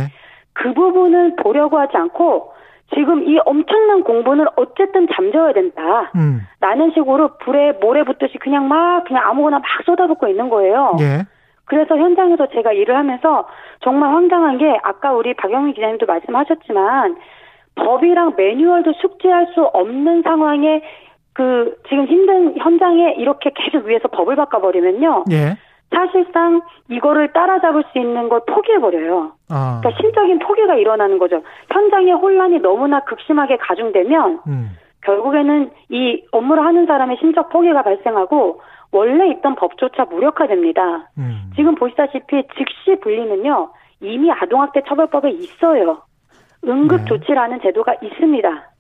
[0.53, 2.53] 그 부분을 보려고 하지 않고
[2.95, 6.11] 지금 이 엄청난 공부는 어쨌든 잠재워야 된다.
[6.15, 10.97] 음, 라는 식으로 불에 모래 붙듯이 그냥 막 그냥 아무거나 막 쏟아붓고 있는 거예요.
[11.01, 11.25] 예,
[11.65, 13.49] 그래서 현장에서 제가 일을 하면서
[13.81, 17.17] 정말 황당한 게 아까 우리 박영민 기자님도 말씀하셨지만
[17.75, 20.83] 법이랑 매뉴얼도 숙지할 수 없는 상황에
[21.33, 25.25] 그 지금 힘든 현장에 이렇게 계속 위에서 법을 바꿔버리면요.
[25.33, 25.57] 예,
[25.95, 29.33] 사실상 이거를 따라잡을 수 있는 걸 포기해버려요.
[29.49, 31.43] 아, 그러니까 심적인 포기가 일어나는 거죠.
[31.71, 34.71] 현장의 혼란이 너무나 극심하게 가중되면 음,
[35.03, 38.61] 결국에는 이 업무를 하는 사람의 심적 포기가 발생하고
[38.93, 41.11] 원래 있던 법조차 무력화됩니다.
[41.19, 43.71] 음, 지금 보시다시피 즉시 분리는요
[44.01, 46.03] 이미 아동학대 처벌법에 있어요.
[46.67, 47.05] 응급 네.
[47.07, 48.71] 조치라는 제도가 있습니다.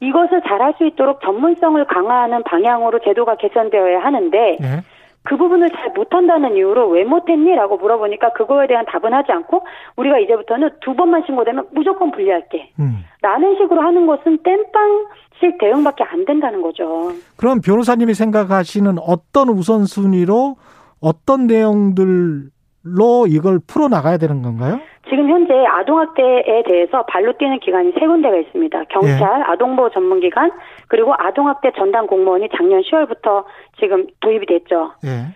[0.00, 4.82] 이것을 잘할 수 있도록 전문성을 강화하는 방향으로 제도가 개선되어야 하는데 예,
[5.30, 7.54] 그 부분을 잘 못한다는 이유로 왜 못했니?
[7.54, 9.64] 라고 물어보니까 그거에 대한 답은 하지 않고
[9.94, 12.72] 우리가 이제부터는 두 번만 신고되면 무조건 분리할게.
[12.80, 13.04] 음.
[13.22, 17.12] 라는 식으로 하는 것은 땜빵식 대응밖에 안 된다는 거죠.
[17.36, 20.56] 그럼 변호사님이 생각하시는 어떤 우선순위로
[21.00, 24.80] 어떤 내용들로 이걸 풀어 나가야 되는 건가요?
[25.08, 28.84] 지금 현재 아동학대에 대해서 발로 뛰는 기관이 세 군데가 있습니다.
[28.90, 30.50] 경찰, 아동보호 전문기관,
[30.90, 33.44] 그리고 아동학대 전담 공무원이 작년 10월부터
[33.78, 34.92] 지금 도입이 됐죠.
[35.06, 35.32] 예,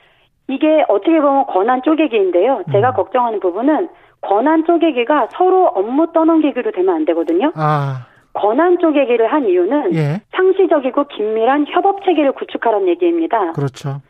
[0.49, 2.65] 이게 어떻게 보면 권한 쪼개기인데요.
[2.73, 2.95] 제가 음.
[2.95, 3.89] 걱정하는 부분은
[4.21, 7.53] 권한 쪼개기가 서로 업무 떠넘기기로 되면 안 되거든요.
[7.55, 13.53] 아, 권한 쪼개기를 한 이유는 예, 상시적이고 긴밀한 협업 체계를 구축하라는 얘기입니다.
[13.53, 14.01] 그렇죠.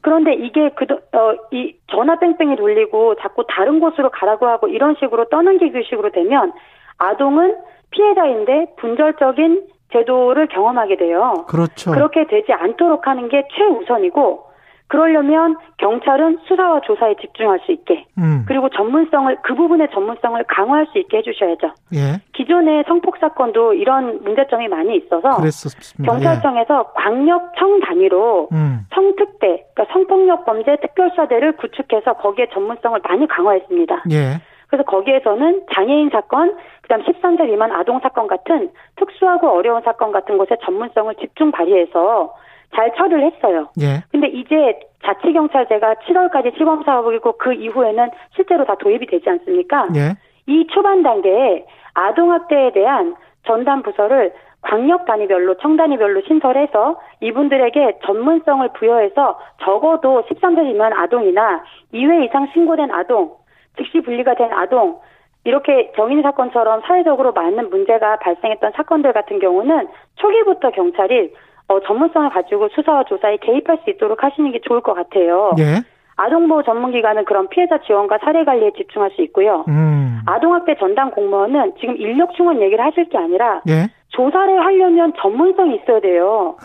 [0.00, 0.84] 그런데 이게 그,
[1.16, 6.52] 어, 이 전화 뺑뺑이 돌리고 자꾸 다른 곳으로 가라고 하고 이런 식으로 떠넘기기 식으로 되면
[6.98, 7.56] 아동은
[7.90, 11.44] 피해자인데 분절적인 제도를 경험하게 돼요.
[11.48, 11.92] 그렇죠.
[11.92, 14.48] 그렇게 되지 않도록 하는 게 최우선이고
[14.88, 20.98] 그러려면 경찰은 수사와 조사에 집중할 수 있게 음, 그리고 전문성을 그 부분의 전문성을 강화할 수
[20.98, 21.74] 있게 해주셔야죠.
[21.94, 26.10] 예, 기존의 성폭 사건도 이런 문제점이 많이 있어서 그랬었습니다.
[26.10, 28.56] 경찰청에서 광역청 단위로 예.
[28.56, 34.04] 음, 성특대, 그러니까 성폭력 범죄 특별수사대를 구축해서 거기에 전문성을 많이 강화했습니다.
[34.12, 40.38] 예, 그래서 거기에서는 장애인 사건, 그다음 13세 미만 아동 사건 같은 특수하고 어려운 사건 같은
[40.38, 42.34] 곳에 전문성을 집중 발휘해서
[42.74, 43.68] 잘 처리를 했어요.
[43.80, 49.88] 예, 근데 이제 자치 경찰제가 7월까지 시범 사업이고 그 이후에는 실제로 다 도입이 되지 않습니까?
[49.96, 53.14] 예, 이 초반 단계에 아동 학대에 대한
[53.46, 61.62] 전담 부서를 광역 단위별로 청 단위별로 신설해서 이분들에게 전문성을 부여해서 적어도 13세 미만 아동이나
[61.94, 63.37] 2회 이상 신고된 아동,
[63.78, 65.00] 즉시 분리가 된 아동
[65.44, 71.32] 이렇게 정인 사건처럼 사회적으로 많은 문제가 발생했던 사건들 같은 경우는 초기부터 경찰이
[71.68, 75.52] 어, 전문성을 가지고 수사와 조사에 개입할 수 있도록 하시는 게 좋을 것 같아요.
[75.58, 75.82] 예.
[76.16, 79.64] 아동보호 전문기관은 그런 피해자 지원과 사례 관리에 집중할 수 있고요.
[79.68, 80.20] 음.
[80.26, 83.88] 아동학대 전담 공무원은 지금 인력 충원 얘기를 하실 게 아니라 예.
[84.08, 86.56] 조사를 하려면 전문성이 있어야 돼요.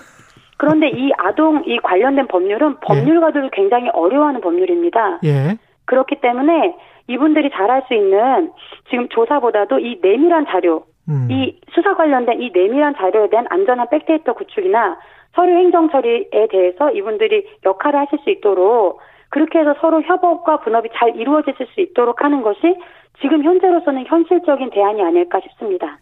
[0.58, 5.19] 그런데 이 아동 이 관련된 법률은 법률가들도 굉장히 어려워하는 법률입니다.
[5.26, 5.58] 예.
[5.86, 6.76] 그렇기 때문에
[7.08, 8.52] 이분들이 잘할 수 있는
[8.89, 11.28] 지금 조사보다도 이 내밀한 자료, 음.
[11.30, 14.98] 이 수사 관련된 이 내밀한 자료에 대한 안전한 백데이터 구축이나
[15.36, 21.16] 서류 행정 처리에 대해서 이분들이 역할을 하실 수 있도록 그렇게 해서 서로 협업과 분업이 잘
[21.16, 22.76] 이루어질 수 있도록 하는 것이
[23.20, 25.98] 지금 현재로서는 현실적인 대안이 아닐까 싶습니다.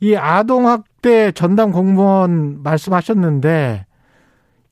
[0.00, 3.85] 이 아동학대 전담 공무원 말씀하셨는데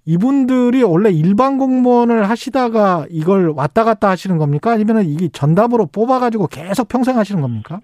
[0.07, 4.73] 이분들이 원래 일반 공무원을 하시다가 이걸 왔다 갔다 하시는 겁니까?
[4.73, 7.81] 아니면 이게 전담으로 뽑아가지고 계속 평생 하시는 겁니까?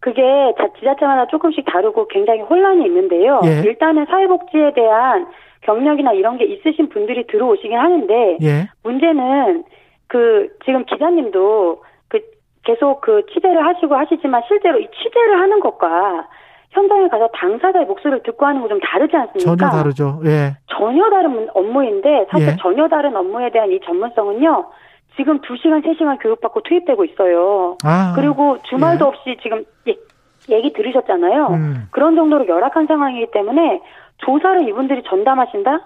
[0.00, 0.22] 그게
[0.58, 3.40] 자- 지자체마다 조금씩 다르고 굉장히 혼란이 있는데요.
[3.44, 3.60] 예.
[3.64, 5.26] 일단은 사회복지에 대한
[5.62, 8.68] 경력이나 이런 게 있으신 분들이 들어오시긴 하는데 예.
[8.82, 9.64] 문제는
[10.08, 12.20] 그 지금 기자님도 그
[12.64, 16.26] 계속 그 취재를 하시고 하시지만 실제로 이 취재를 하는 것과
[16.70, 19.56] 현장에 가서 당사자의 목소리를 듣고 하는 거 좀 다르지 않습니까?
[19.56, 20.20] 전혀 다르죠.
[20.24, 20.56] 예.
[20.66, 22.56] 전혀 다른 업무인데 사실 예.
[22.60, 24.66] 전혀 다른 업무에 대한 이 전문성은요.
[25.16, 27.76] 지금 2시간, 3시간 교육받고 투입되고 있어요.
[27.84, 28.12] 아.
[28.14, 29.08] 그리고 주말도 예.
[29.08, 29.96] 없이 지금 예-
[30.48, 31.46] 얘기 들으셨잖아요.
[31.48, 31.88] 음.
[31.90, 33.82] 그런 정도로 열악한 상황이기 때문에
[34.18, 35.80] 조사를 이분들이 전담하신다?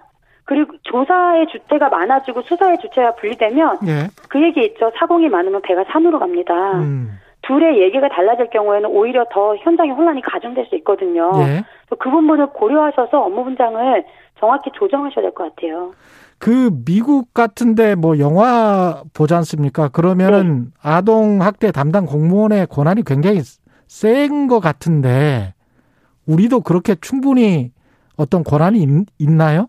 [0.45, 4.09] 그리고 조사의 주체가 많아지고 수사의 주체가 분리되면 예.
[4.29, 4.93] 그 얘기 있죠.
[4.99, 6.55] 사공이 많으면 배가 산으로 갑니다.
[6.81, 7.19] 음.
[7.47, 11.31] 둘의 얘기가 달라질 경우에는 오히려 더 현장의 혼란이 가중될 수 있거든요.
[11.47, 11.65] 예.
[11.99, 14.05] 그 부분을 고려하셔서 업무 분장을
[14.41, 15.93] 정확히 조정하셔야 될 것 같아요.
[16.39, 19.89] 그 미국 같은데 뭐 영화 보지 않습니까?
[19.89, 23.41] 그러면은 아동 학대 담당 공무원의 권한이 굉장히
[23.87, 25.55] 센 것 같은데
[26.27, 27.71] 우리도 그렇게 충분히
[28.17, 28.87] 어떤 권한이
[29.19, 29.69] 있, 나요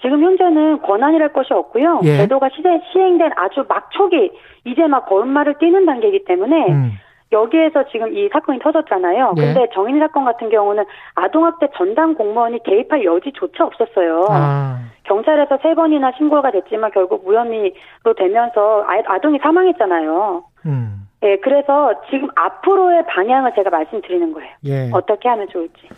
[0.00, 2.00] 지금 현재는 권한이랄 것이 없고요.
[2.04, 2.18] 예.
[2.18, 4.30] 제도가 시제, 시행된 아주 막 초기,
[4.64, 6.92] 이제 막 걸음마를 뛰는 단계이기 때문에 음.
[7.32, 9.34] 여기에서 지금 이 사건이 터졌잖아요.
[9.36, 9.40] 예.
[9.42, 10.84] 근데 정인 사건 같은 경우는
[11.14, 14.26] 아동학대 전담 공무원이 개입할 여지조차 없었어요.
[14.30, 20.44] 아, 경찰에서 세 번이나 신고가 됐지만 결국 무혐의로 되면서 아- 아동이 사망했잖아요.
[20.66, 21.08] 음.
[21.24, 24.50] 예, 그래서 지금 앞으로의 방향을 제가 말씀드리는 거예요.
[24.64, 24.90] 예.
[24.92, 25.88] 어떻게 하면 좋을지.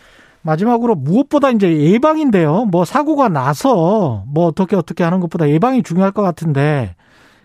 [0.43, 2.65] 마지막으로 무엇보다 이제 예방인데요.
[2.65, 6.95] 뭐 사고가 나서 뭐 어떻게 어떻게 하는 것보다 예방이 중요할 것 같은데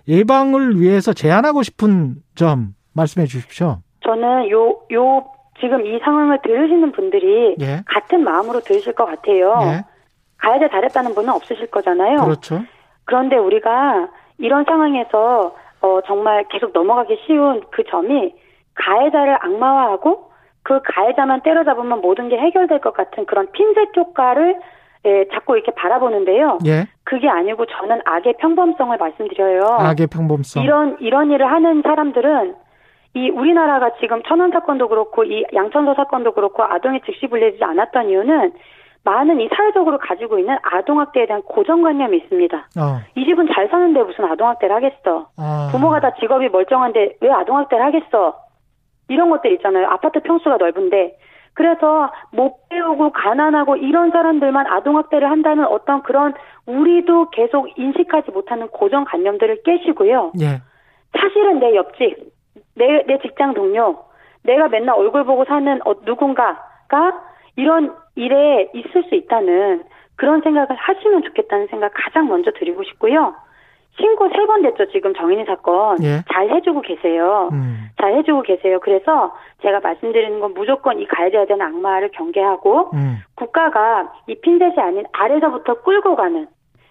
[0.09, 3.79] 예방을 위해서 제안하고 싶은 점 말씀해 주십시오.
[4.05, 5.27] 저는 요, 요,
[5.61, 7.83] 지금 이 상황을 들으시는 분들이 예.
[7.87, 9.59] 같은 마음으로 들으실 것 같아요.
[9.63, 9.85] 예.
[10.39, 12.17] 가해자 잘했다는 분은 없으실 거잖아요.
[12.25, 12.63] 그렇죠.
[13.05, 18.35] 그런데 우리가 이런 상황에서 어, 정말 계속 넘어가기 쉬운 그 점이
[18.75, 20.31] 가해자를 악마화하고
[20.67, 24.59] 그 가해자만 때려잡으면 모든 게 해결될 것 같은 그런 핀셋 효과를
[25.05, 26.59] 예, 자꾸 이렇게 바라보는데요.
[26.67, 26.89] 예.
[27.05, 29.63] 그게 아니고 저는 악의 평범성을 말씀드려요.
[29.79, 30.65] 악의 평범성.
[30.65, 32.57] 이런 이런 일을 하는 사람들은
[33.15, 38.53] 이 우리나라가 지금 천안 사건도 그렇고 이 양천서 사건도 그렇고 아동이 즉시 분리되지 않았던 이유는
[39.05, 42.57] 많은 이 사회적으로 가지고 있는 아동학대에 대한 고정관념이 있습니다.
[42.57, 42.99] 어.
[43.15, 45.29] 이 집은 잘 사는데 무슨 아동학대를 하겠어.
[45.39, 45.69] 아.
[45.71, 48.46] 부모가 다 직업이 멀쩡한데 왜 아동학대를 하겠어.
[49.09, 49.87] 이런 것들 있잖아요.
[49.89, 51.17] 아파트 평수가 넓은데.
[51.55, 56.35] 그래서 못 배우고 가난하고 이런 사람들만 아동학대를 한다는 어떤 그런
[56.67, 60.33] 우리도 계속 인식하지 못하는 고정관념들을 깨시고요.
[60.41, 60.61] 예.
[61.19, 62.19] 사실은 내 옆집,
[62.75, 63.97] 내, 내 직장 동료,
[64.43, 67.23] 내가 맨날 얼굴 보고 사는 어, 누군가가
[67.57, 69.85] 이런 일에 있을 수 있다는
[70.17, 73.35] 그런 생각을 하시면 좋겠다는 생각 가장 먼저 드리고 싶고요.
[73.99, 76.03] 신고 세 번 됐죠, 지금 정인이 사건.
[76.03, 76.23] 예.
[76.33, 77.49] 잘 해주고 계세요.
[77.53, 77.89] 음.
[78.01, 78.79] 잘 해주고 계세요.
[78.81, 83.19] 그래서 제가 말씀드리는 건 무조건 이 가해자에 대한 악마를 경계하고 음.
[83.35, 86.47] 국가가 이 핀셋이 아닌 아래서부터 끌고 가는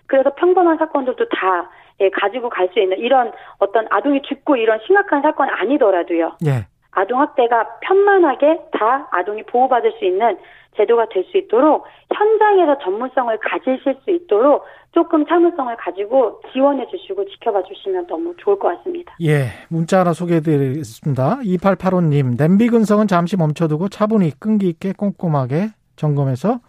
[0.07, 1.69] 그래서 평범한 사건들도 다
[2.01, 6.33] 예, 가지고 갈 수 있는 이런 어떤 아동이 죽고 이런 심각한 사건 아니더라도요.
[6.45, 6.65] 예.
[6.95, 10.37] 아동 학대가 편만하게 다 아동이 보호받을 수 있는
[10.77, 17.63] 제도가 될 수 있도록 현장에서 전문성을 가지실 수 있도록 조금 참을성을 가지고 지원해 주시고 지켜봐
[17.63, 19.13] 주시면 너무 좋을 것 같습니다.
[19.21, 21.39] 예, 문자 하나 소개해 드리겠습니다.
[21.43, 26.59] 2885님, 냄비 근성은 잠시 멈춰두고 차분히 끈기 있게 꼼꼼하게 점검해서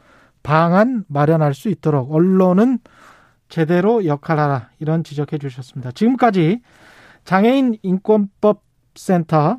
[0.43, 2.79] 방안 마련할 수 있도록 언론은
[3.49, 4.71] 제대로 역할하라.
[4.81, 5.93] 이런 지적해 주셨습니다.
[5.93, 6.63] 지금까지
[7.25, 8.61] 장애인 인권법
[8.97, 9.59] 센터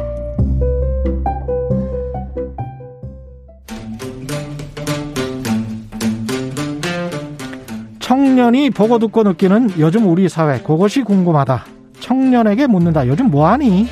[8.31, 11.65] 청년이 보고 듣고 느끼는 요즘 우리 사회 그것이 궁금하다.
[11.99, 13.05] 청년에게 묻는다.
[13.05, 13.89] 요즘 뭐하니?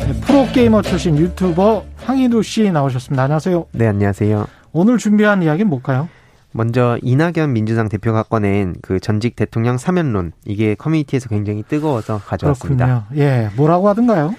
[0.00, 3.22] 네, 프로게이머 출신 유튜버 황희두 씨 나오셨습니다.
[3.22, 3.66] 안녕하세요.
[3.70, 4.44] 네, 안녕하세요.
[4.72, 6.08] 오늘 준비한 이야기는 뭘까요?
[6.50, 12.86] 먼저 이낙연 민주당 대표가 꺼낸 그 전직 대통령 사면론 이게 커뮤니티에서 굉장히 뜨거워서 가져왔습니다.
[12.86, 13.22] 그렇군요.
[13.22, 14.34] 예, 뭐라고 하던가요?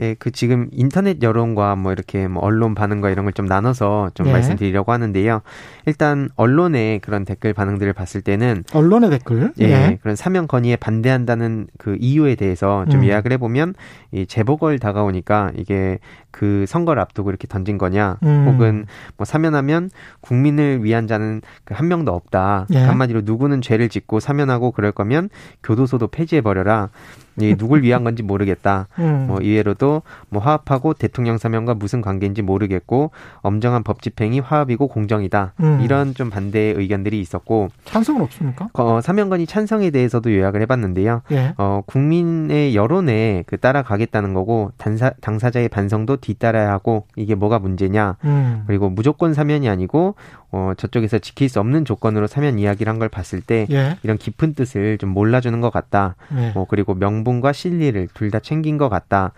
[0.00, 4.26] 예, 그 지금 인터넷 여론과 뭐 이렇게 뭐 언론 반응과 이런 걸 좀 나눠서 좀
[4.28, 4.32] 예.
[4.32, 5.40] 말씀드리려고 하는데요.
[5.86, 9.52] 일단 언론의 그런 댓글 반응들을 봤을 때는 언론의 댓글.
[9.60, 13.06] 예, 그런 사면 건의에 반대한다는 그 이유에 대해서 좀 음.
[13.06, 13.74] 요약을 해보면
[14.12, 15.98] 이 재보궐 다가오니까 이게
[16.30, 18.46] 그 선거를 앞두고 이렇게 던진 거냐, 음.
[18.48, 22.66] 혹은 뭐 사면하면 국민을 위한 자는 그 한 명도 없다.
[22.74, 22.78] 예.
[22.78, 25.30] 한마디로 누구는 죄를 짓고 사면하고 그럴 거면
[25.62, 26.90] 교도소도 폐지해 버려라.
[27.40, 28.88] 이 누굴 위한 건지 모르겠다.
[28.98, 29.26] 음.
[29.28, 35.54] 뭐 이외로도 뭐 화합하고 대통령 사면과 무슨 관계인지 모르겠고 엄정한 법 집행이 화합이고 공정이다.
[35.60, 35.80] 음.
[35.82, 38.68] 이런 좀 반대 의견들이 있었고 찬성은 없습니까?
[38.74, 41.22] 어, 사면건의 찬성에 대해서도 요약을 해봤는데요.
[41.32, 41.54] 예.
[41.58, 48.16] 어, 국민의 여론에 그 따라가겠다는 거고 단사, 당사자의 반성도 뒤따라야 하고 이게 뭐가 문제냐.
[48.24, 48.64] 음.
[48.66, 50.14] 그리고 무조건 사면이 아니고
[50.52, 53.96] 어, 저쪽에서 지킬 수 없는 조건으로 사면 이야기를 한 걸 봤을 때 예.
[54.02, 56.14] 이런 깊은 뜻을 좀 몰라주는 것 같다.
[56.36, 56.50] 예.
[56.54, 59.32] 뭐 그리고 명분과 실리를 둘 다 챙긴 것 같다.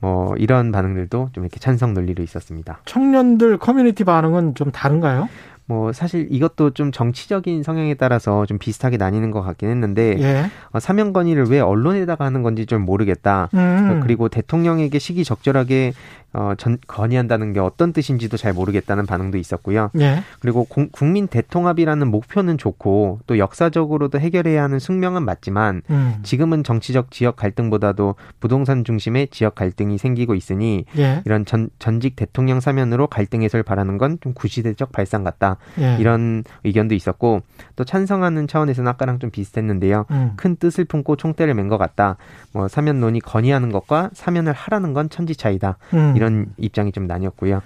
[0.00, 2.80] 뭐 이런 반응들도 좀 이렇게 찬성 논리로 있었습니다.
[2.86, 5.28] 청년들 커뮤니티 반응은 좀 다른가요?
[5.66, 10.44] 뭐 사실 이것도 좀 정치적인 성향에 따라서 좀 비슷하게 나뉘는 것 같긴 했는데 예.
[10.72, 13.48] 어, 사면 건의를 왜 언론에다가 하는 건지 좀 모르겠다.
[13.54, 13.90] 음.
[13.90, 15.94] 어, 그리고 대통령에게 시기 적절하게
[16.34, 19.90] 어, 전, 건의한다는 게 어떤 뜻인지도 잘 모르겠다는 반응도 있었고요.
[20.00, 20.22] 예.
[20.40, 26.16] 그리고 공- 국민 대통합이라는 목표는 좋고 또 역사적으로도 해결해야 하는 숙명은 맞지만 음.
[26.24, 31.22] 지금은 정치적 지역 갈등보다도 부동산 중심의 지역 갈등이 생기고 있으니 예.
[31.24, 35.56] 이런 전, 전직 대통령 사면으로 갈등 해소를 바라는 건 좀 구시대적 발상 같다.
[35.80, 35.96] 예.
[35.98, 37.42] 이런 의견도 있었고
[37.76, 40.06] 또 찬성하는 차원에서는 아까랑 좀 비슷했는데요.
[40.10, 40.32] 음.
[40.36, 42.16] 큰 뜻을 품고 총대를 맨 것 같다.
[42.52, 45.78] 뭐 사면론이 건의하는 것과 사면을 하라는 건 천지 차이다.
[45.94, 46.12] 음.
[46.24, 47.60] 이런 입장이 좀 나뉘었고요.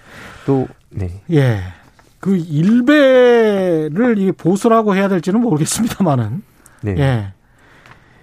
[0.46, 1.22] 또 네.
[1.30, 1.60] 예.
[2.18, 6.42] 그 일베를 이 보수라고 해야 될지는 모르겠습니다만은.
[6.82, 6.96] 네.
[6.98, 7.32] 예.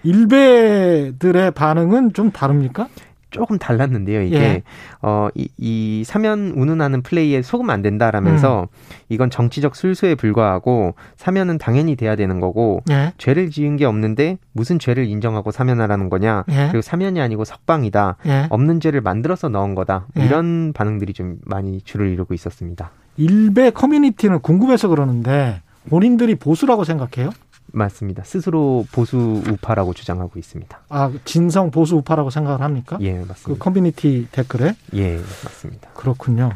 [0.04, 2.90] 일베들의 반응은 좀 다릅니까?
[3.36, 4.22] 조금 달랐는데요.
[4.22, 4.64] 이게 예.
[5.02, 8.68] 어, 이, 이 사면 운운하는 플레이에 속으면 안 된다라면서 음.
[9.10, 13.12] 이건 정치적 술수에 불과하고 사면은 당연히 돼야 되는 거고 예.
[13.18, 16.46] 죄를 지은 게 없는데 무슨 죄를 인정하고 사면하라는 거냐?
[16.50, 16.68] 예.
[16.68, 18.16] 그리고 사면이 아니고 석방이다.
[18.28, 18.48] 예.
[18.50, 20.06] 없는 죄를 만들어서 넣은 거다.
[20.18, 20.24] 예.
[20.24, 22.92] 이런 반응들이 좀 많이 줄을 이루고 있었습니다.
[23.18, 27.32] 일베 커뮤니티는 궁금해서 그러는데 본인들이 보수라고 생각해요?
[27.80, 28.24] 맞습니다.
[28.24, 30.80] 스스로 보수 우파라고 주장하고 있습니다.
[30.90, 32.98] 아, 진성 보수 우파라고 생각을 합니까?
[33.02, 33.64] 예, 그 맞습니다.
[33.64, 34.76] 커뮤니티 댓글에?
[34.96, 35.90] 예, 맞습니다.
[35.94, 36.52] 그렇군요.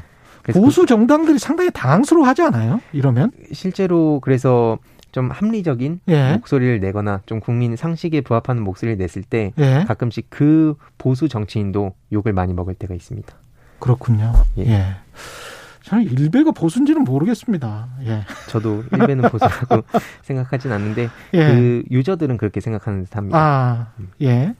[0.53, 2.79] 보수 정당들이 상당히 당황스러워 하지 않아요?
[2.93, 3.31] 이러면?
[3.31, 4.79] 그- 실제로 그래서
[5.11, 6.33] 좀 합리적인 예.
[6.33, 9.83] 목소리를 내거나 좀 국민 상식에 부합하는 목소리를 냈을 때 예.
[9.87, 13.33] 가끔씩 그 보수 정치인도 욕을 많이 먹을 때가 있습니다.
[13.79, 14.33] 그렇군요.
[14.57, 14.63] 예.
[14.67, 14.85] 예.
[15.89, 17.87] 저는 일베가 보수인지는 모르겠습니다.
[18.05, 18.21] 예.
[18.47, 19.83] 저도 일베는 보수라고
[20.21, 21.47] 생각하진 않는데 예.
[21.47, 23.37] 그 유저들은 그렇게 생각하는 듯합니다.
[23.37, 23.87] 아,
[24.21, 24.53] 예.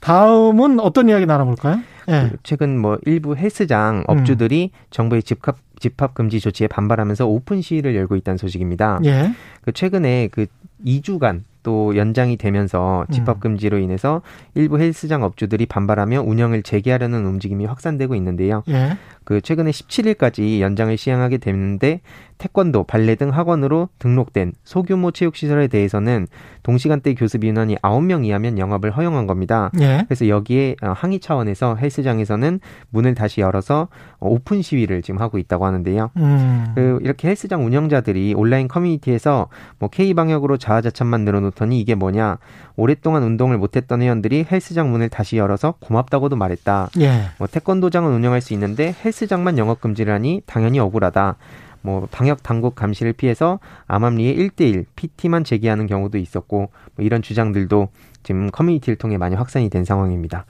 [0.00, 1.80] 다음은 어떤 이야기 나눠볼까요?
[2.08, 2.28] 예.
[2.30, 8.16] 그 최근 뭐 일부 헬스장 업주들이 정부의 집합 집합 금지 조치에 반발하면서 오픈 시위를 열고
[8.16, 9.00] 있다는 소식입니다.
[9.06, 9.32] 예.
[9.62, 10.46] 그 최근에 그
[10.84, 14.22] 2주간 또 연장이 되면서 집합 금지로 인해서
[14.54, 18.62] 일부 헬스장 업주들이 반발하며 운영을 재개하려는 움직임이 확산되고 있는데요.
[18.68, 18.96] 예.
[19.24, 22.02] 그 최근에 17일까지 연장을 시행하게 됐는데
[22.38, 26.26] 태권도, 발레 등 학원으로 등록된 소규모 체육 시설에 대해서는
[26.62, 29.70] 동시간대 교습 인원이 9명 이하면 영업을 허용한 겁니다.
[29.80, 30.04] 예.
[30.06, 35.64] 그래서 여기에 어, 항의 차원에서 헬스장에서는 문을 다시 열어서 어, 오픈 시위를 지금 하고 있다고
[35.64, 36.10] 하는데요.
[36.16, 36.66] 음.
[36.74, 39.48] 그 이렇게 헬스장 운영자들이 온라인 커뮤니티에서
[39.78, 42.38] 뭐 K 방역으로 자화자찬만 늘어놓 더니 이게 뭐냐
[42.76, 46.90] 오랫동안 운동을 못했던 회원들이 헬스장 문을 다시 열어서 고맙다고도 말했다.
[47.00, 47.28] 예.
[47.38, 51.36] 뭐 태권도장은 운영할 수 있는데 헬스장만 영업 금지를 하니 당연히 억울하다.
[51.82, 57.88] 뭐 방역 당국 감시를 피해서 암암리에 1대1 PT만 제기하는 경우도 있었고 뭐 이런 주장들도
[58.22, 60.46] 지금 커뮤니티를 통해 많이 확산이 된 상황입니다.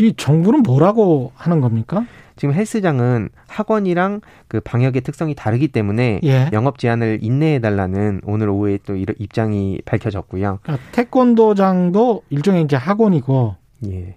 [0.00, 2.06] 이 정부는 뭐라고 하는 겁니까?
[2.36, 6.50] 지금 헬스장은 학원이랑 그 방역의 특성이 다르기 때문에 예.
[6.52, 10.58] 영업 제한을 인내해 달라는 오늘 오후에 또 입장이 밝혀졌고요.
[10.62, 13.54] 그러니까 태권도장도 일종의 이제 학원이고
[13.86, 14.16] 예.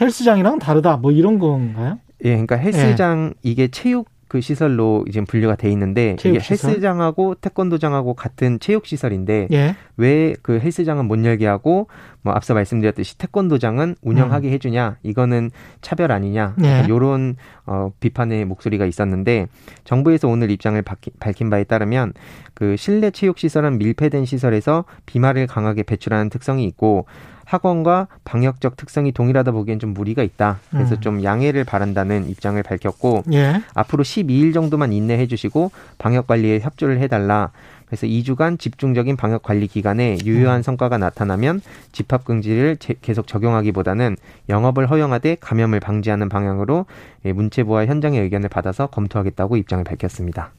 [0.00, 1.98] 헬스장이랑 다르다 뭐 이런 건가요?
[2.24, 6.70] 예, 그러니까 헬스장 이게 체육 그 시설로 지금 분류가 돼 있는데 이게 체육시설?
[6.70, 9.76] 헬스장하고 태권도장하고 같은 체육 시설인데 예.
[9.98, 11.88] 왜그 헬스장은 못 열게 하고
[12.22, 15.50] 뭐 앞서 말씀드렸듯이 태권도장은 운영하게 해주냐 이거는
[15.82, 16.64] 차별 아니냐 음.
[16.64, 16.82] 예.
[16.86, 19.48] 이런 어, 비판의 목소리가 있었는데
[19.84, 22.14] 정부에서 오늘 입장을 밝히- 밝힌 바에 따르면
[22.54, 27.04] 그 실내 체육 시설은 밀폐된 시설에서 비말을 강하게 배출하는 특성이 있고
[27.52, 30.58] 학원과 방역적 특성이 동일하다 보기엔 좀 무리가 있다.
[30.70, 31.00] 그래서 음.
[31.00, 33.60] 좀 양해를 바란다는 입장을 밝혔고 예.
[33.74, 37.50] 앞으로 12일 정도만 인내해 주시고 방역 관리에 협조를 해달라.
[37.84, 40.62] 그래서 2주간 집중적인 방역 관리 기간에 유효한 음.
[40.62, 41.60] 성과가 나타나면
[41.92, 44.16] 집합 금지를 제- 계속 적용하기보다는
[44.48, 46.86] 영업을 허용하되 감염을 방지하는 방향으로
[47.26, 50.52] 예, 문체부와 현장의 의견을 받아서 검토하겠다고 입장을 밝혔습니다.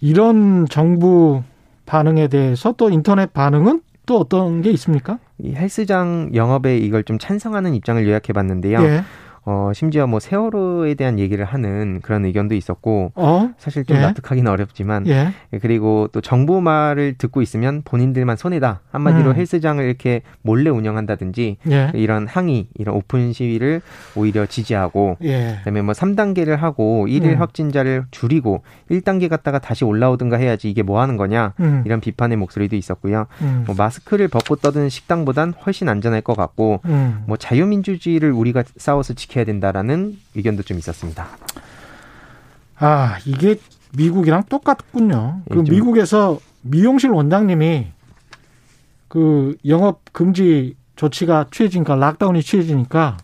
[0.00, 1.42] 이런 정부
[1.84, 5.18] 반응에 대해서 또 인터넷 반응은 또 어떤 게 있습니까?
[5.38, 8.82] 이 헬스장 영업에 이걸 좀 찬성하는 입장을 요약해 봤는데요.
[8.82, 9.04] 예.
[9.50, 13.50] 어, 심지어 뭐 세월호에 대한 얘기를 하는 그런 의견도 있었고 어?
[13.56, 14.02] 사실 좀 예.
[14.02, 15.32] 납득하기는 어렵지만 예.
[15.62, 18.82] 그리고 또 정부 말을 듣고 있으면 본인들만 손해다.
[18.90, 19.36] 한마디로 음.
[19.36, 21.90] 헬스장을 이렇게 몰래 운영한다든지 예.
[21.94, 23.80] 이런 항의, 이런 오픈 시위를
[24.16, 25.54] 오히려 지지하고 예.
[25.60, 27.40] 그다음에 뭐 3단계를 하고 일일 음.
[27.40, 31.54] 확진자를 줄이고 1단계 갔다가 다시 올라오든가 해야지 이게 뭐 하는 거냐.
[31.60, 31.84] 음.
[31.86, 33.26] 이런 비판의 목소리도 있었고요.
[33.40, 33.64] 음.
[33.66, 37.22] 뭐 마스크를 벗고 떠드는 식당보단 훨씬 안전할 것 같고 음.
[37.26, 41.28] 뭐 자유민주주의를 우리가 싸워서 지켜 야 된다라는 의견도 좀 있었습니다.
[42.78, 43.56] 아, 이게
[43.96, 45.42] 미국이랑 똑같군요.
[45.50, 47.88] 그 예, 좀- 미국에서 미용실 원장님이
[49.08, 53.16] 그 영업 금지 조치가 취해지니까 락다운이 취해지니까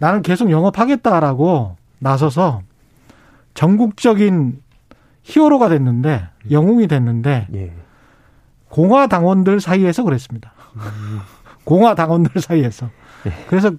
[0.00, 2.62] 나는 계속 영업하겠다라고 나서서
[3.54, 4.60] 전국적인
[5.22, 7.72] 히어로가 됐는데 영웅이 됐는데 예.
[8.68, 10.52] 공화 당원들 사이에서 그랬습니다.
[11.64, 12.90] 공화 당원들 사이에서.
[13.48, 13.70] 그래서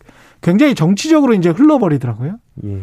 [0.44, 2.36] 굉장히 정치적으로 이제 흘러버리더라고요.
[2.66, 2.78] 예.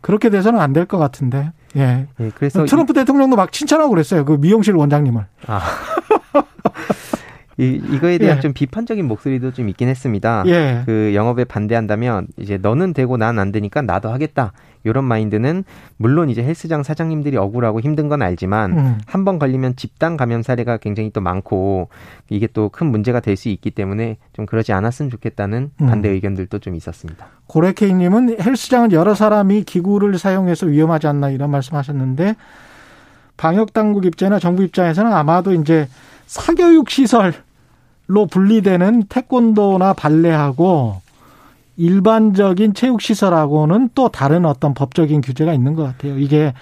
[0.00, 1.50] 그렇게 돼서는 안 될 것 같은데.
[1.76, 2.06] 예.
[2.20, 2.30] 예.
[2.36, 4.24] 그래서 트럼프 대통령도 막 칭찬하고 그랬어요.
[4.24, 5.24] 그 미용실 원장님을.
[5.48, 5.60] 아.
[7.58, 8.40] 이, 이거에 대한 예.
[8.40, 10.44] 좀 비판적인 목소리도 좀 있긴 했습니다.
[10.46, 10.82] 예.
[10.84, 14.52] 그 영업에 반대한다면 이제 너는 되고 난 안 되니까 나도 하겠다.
[14.86, 15.64] 이런 마인드는
[15.96, 18.98] 물론 이제 헬스장 사장님들이 억울하고 힘든 건 알지만 음.
[19.06, 21.88] 한번 걸리면 집단 감염 사례가 굉장히 또 많고
[22.28, 25.86] 이게 또 큰 문제가 될 수 있기 때문에 좀 그러지 않았으면 좋겠다는 음.
[25.86, 27.26] 반대 의견들도 좀 있었습니다.
[27.46, 32.34] 고래케이님은 헬스장은 여러 사람이 기구를 사용해서 위험하지 않나 이런 말씀하셨는데
[33.36, 35.88] 방역 당국 입장이나 정부 입장에서는 아마도 이제
[36.26, 41.00] 사교육 시설로 분리되는 태권도나 발레하고
[41.76, 46.18] 일반적인 체육 시설하고는 또 다른 어떤 법적인 규제가 있는 것 같아요.
[46.18, 46.54] 이게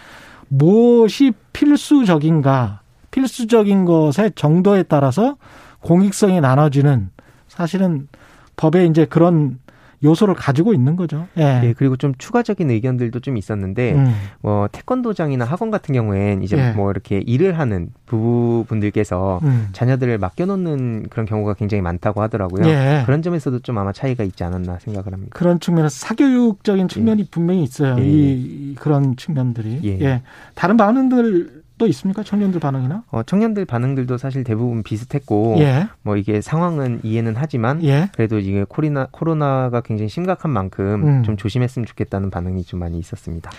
[0.49, 5.37] 무엇이 필수적인가, 필수적인 것의 정도에 따라서
[5.81, 7.11] 공익성이 나눠지는
[7.49, 8.09] 사실은
[8.57, 9.59] 법에 이제 그런
[10.05, 11.27] 요소를 가지고 있는 거죠.
[11.39, 11.63] 예.
[11.65, 14.15] 예, 그리고 좀 추가적인 의견들도 좀 있었는데 음.
[14.41, 16.73] 뭐 태권도장이나 학원 같은 경우엔 이제 예.
[16.73, 19.69] 뭐 이렇게 일을 하는 부부분들께서 음.
[19.73, 22.67] 자녀들을 맡겨놓는 그런 경우가 굉장히 많다고 하더라고요.
[22.67, 23.03] 예.
[23.07, 25.31] 그런 점에서도 좀 아마 차이가 있지 않았나 생각을 합니다.
[25.35, 27.97] 그런 측면에서 사교육적인 측면이 분명히 있어요.
[27.99, 28.05] 예.
[28.05, 29.81] 이, 이 그런 측면들이.
[29.85, 30.01] 예.
[30.01, 30.23] 예.
[30.55, 32.23] 다른 반응들 도 있습니까?
[32.23, 33.03] 청년들 반응이나?
[33.11, 35.89] 어, 청년들 반응들도 사실 대부분 비슷했고 예.
[36.03, 38.11] 뭐 이게 상황은 이해는 하지만 예.
[38.15, 41.23] 그래도 이게 코로나 코로나가 굉장히 심각한 만큼 음.
[41.25, 43.51] 좀 조심했으면 좋겠다는 반응이 좀 많이 있었습니다.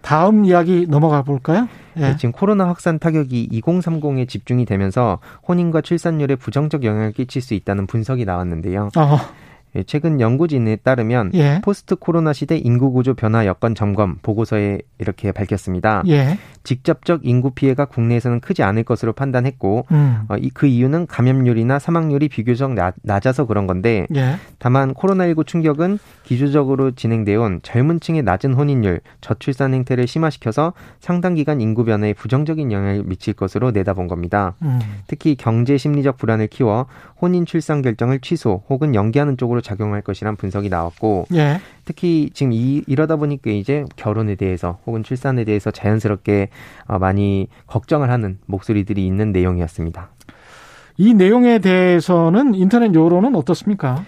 [0.00, 1.68] 다음 이야기 넘어가 볼까요?
[1.96, 2.00] 예.
[2.00, 7.86] 네, 지금 코로나 확산 타격이 2030에 집중이 되면서 혼인과 출산율에 부정적 영향을 끼칠 수 있다는
[7.86, 8.88] 분석이 나왔는데요.
[8.96, 9.18] 어,
[9.76, 11.60] 예, 최근 연구진에 따르면 예.
[11.62, 16.02] 포스트 코로나 시대 인구 구조 변화 여건 점검 보고서에 이렇게 밝혔습니다.
[16.08, 16.38] 예.
[16.62, 20.22] 직접적 인구 피해가 국내에서는 크지 않을 것으로 판단했고 음.
[20.28, 24.36] 어, 이, 그 이유는 감염률이나 사망률이 비교적 낮, 낮아서 그런 건데 예.
[24.58, 31.60] 다만 코로나19 충격은 기조적으로 진행되어 온 젊은 층의 낮은 혼인율, 저출산 행태를 심화시켜서 상당 기간
[31.60, 34.54] 인구 변화에 부정적인 영향을 미칠 것으로 내다본 겁니다.
[34.62, 34.78] 음.
[35.06, 36.86] 특히 경제 심리적 불안을 키워
[37.20, 41.60] 혼인 출산 결정을 취소 혹은 연기하는 쪽으로 작용할 것이란 분석이 나왔고 예.
[41.84, 46.49] 특히 지금 이, 이러다 보니까 이제 결혼에 대해서 혹은 출산에 대해서 자연스럽게 어,
[47.00, 50.10] 많이 걱정을 하는 목소리들이 있는 내용이었습니다.
[50.96, 54.04] 이 내용에 대해서는 인터넷 여론은 어떻습니까?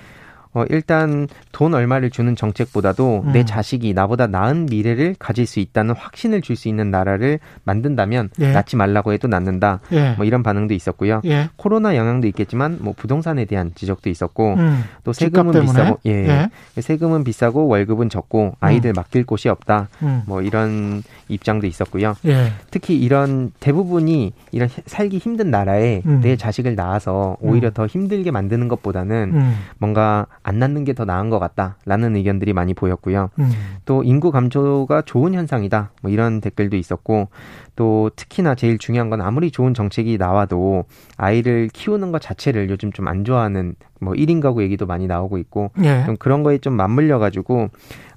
[0.55, 3.32] 어, 일단 돈 얼마를 주는 정책보다도 음.
[3.32, 8.53] 내 자식이 나보다 나은 미래를 가질 수 있다는 확신을 줄 수 있는 나라를 만든다면 예.
[8.53, 9.80] 낳지 말라고 해도 낳는다.
[9.92, 10.12] 예.
[10.16, 11.22] 뭐 이런 반응도 있었고요.
[11.24, 11.48] 예.
[11.57, 14.84] 코로나 영향도 있겠지만 뭐 부동산에 대한 지적도 있었고 음.
[15.03, 15.59] 또 세금은?
[15.62, 16.11] 비싸고 예.
[16.12, 16.80] 예.
[16.80, 19.88] 세금은 비싸고 월급은 적고 아이들 맡길 곳이 없다.
[20.03, 20.22] 음.
[20.26, 22.14] 뭐 이런 입장도 있었고요.
[22.26, 22.53] 예.
[22.70, 26.20] 특히 이런 대부분이 이런 살기 힘든 나라에 음.
[26.22, 29.55] 내 자식을 낳아서 오히려 더 힘들게 만드는 것보다는 음.
[29.78, 33.30] 뭔가 안 낳는 게 더 나은 것 같다라는 의견들이 많이 보였고요.
[33.38, 33.51] 음.
[33.84, 35.90] 또 인구 감소가 좋은 현상이다.
[36.03, 37.28] 뭐 이런 댓글도 있었고
[37.77, 40.85] 또 특히나 제일 중요한 건 아무리 좋은 정책이 나와도
[41.16, 45.70] 아이를 키우는 것 자체를 요즘 좀 안 좋아하는 뭐 1인 가구 얘기도 많이 나오고 있고
[45.83, 46.05] 예.
[46.05, 47.68] 좀 그런 거에 좀 맞물려 가지고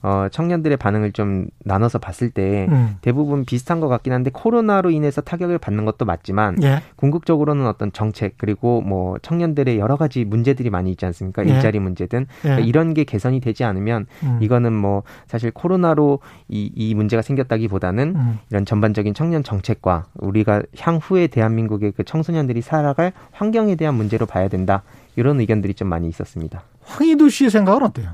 [0.01, 2.95] 어 청년들의 반응을 좀 나눠서 봤을 때 음.
[3.01, 6.81] 대부분 비슷한 것 같긴 한데 코로나로 인해서 타격을 받는 것도 맞지만 예.
[6.95, 11.45] 궁극적으로는 어떤 정책 그리고 뭐 청년들의 여러 가지 문제들이 많이 있지 않습니까?
[11.47, 11.51] 예.
[11.51, 12.41] 일자리 문제든 예.
[12.41, 14.39] 그러니까 이런 게 개선이 되지 않으면 음.
[14.41, 18.39] 이거는 뭐 사실 코로나로 이, 이 문제가 생겼다기보다는 음.
[18.49, 24.83] 이런 전반적인 청년 정책과 우리가 향후에 대한민국의 그 청소년들이 살아갈 환경에 대한 문제로 봐야 된다.
[25.15, 26.63] 이런 의견들이 좀 많이 있었습니다.
[26.81, 28.11] 황희두 씨 생각은 어때요?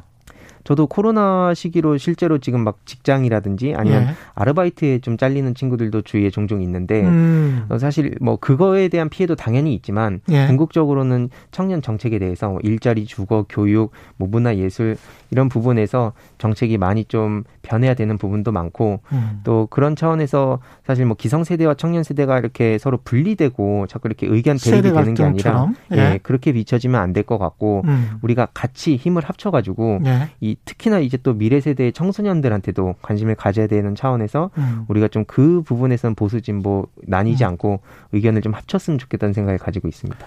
[0.63, 4.07] 저도 코로나 시기로 실제로 지금 막 직장이라든지 아니면 예.
[4.35, 7.65] 아르바이트에 좀 잘리는 친구들도 주위에 종종 있는데 음.
[7.69, 10.47] 어, 사실 뭐 그거에 대한 피해도 당연히 있지만 예.
[10.47, 14.97] 궁극적으로는 청년 정책에 대해서 일자리, 주거, 교육, 뭐 문화, 예술
[15.31, 19.39] 이런 부분에서 정책이 많이 좀 변해야 되는 부분도 많고 음.
[19.43, 24.57] 또 그런 차원에서 사실 뭐 기성 세대와 청년 세대가 이렇게 서로 분리되고 자꾸 이렇게 의견
[24.57, 25.67] 대립이 되는 게 아니라?
[25.93, 26.19] 예, 예.
[26.23, 28.17] 그렇게 비춰지면 안 될 것 같고 음.
[28.23, 30.29] 우리가 같이 힘을 합쳐가지고 예.
[30.51, 34.85] 이 특히나 이제 또 미래 세대의 청소년들한테도 관심을 가져야 되는 차원에서 음.
[34.87, 37.79] 우리가 좀 그 부분에서는 보수 진보 나뉘지 않고
[38.11, 40.19] 의견을 좀 합쳤으면 좋겠다는 생각을 가지고 있습니다.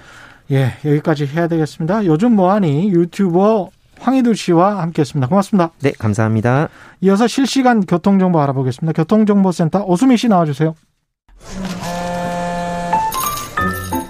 [0.53, 2.07] 예, 여기까지 해야 되겠습니다.
[2.07, 5.29] 요즘 뭐하니 유튜버 황희두 씨와 함께했습니다.
[5.29, 5.71] 고맙습니다.
[5.81, 6.69] 네, 감사합니다.
[7.03, 8.93] 이어서 실시간 교통정보 알아보겠습니다.
[8.95, 10.75] 교통정보센터 오수미 씨 나와주세요.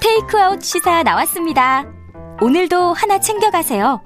[0.01, 1.85] 테이크아웃 시사 나왔습니다.
[2.41, 4.01] 오늘도 하나 챙겨가세요.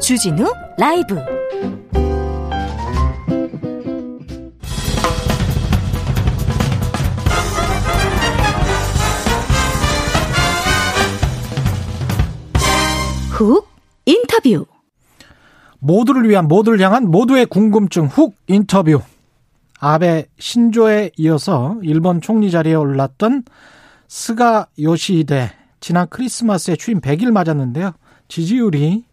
[0.00, 1.16] 주진우 라이브.
[13.30, 13.68] 훅
[14.06, 14.66] 인터뷰.
[15.78, 19.00] 모두를 위한 모두를 향한 모두의 궁금증 훅 인터뷰.
[19.78, 23.44] 아베 신조에 이어서 일본 총리 자리에 올랐던
[24.08, 27.92] 스가 요시히데 지난 크리스마스에 취임 100일 맞았는데요.
[28.28, 29.04] 지지율이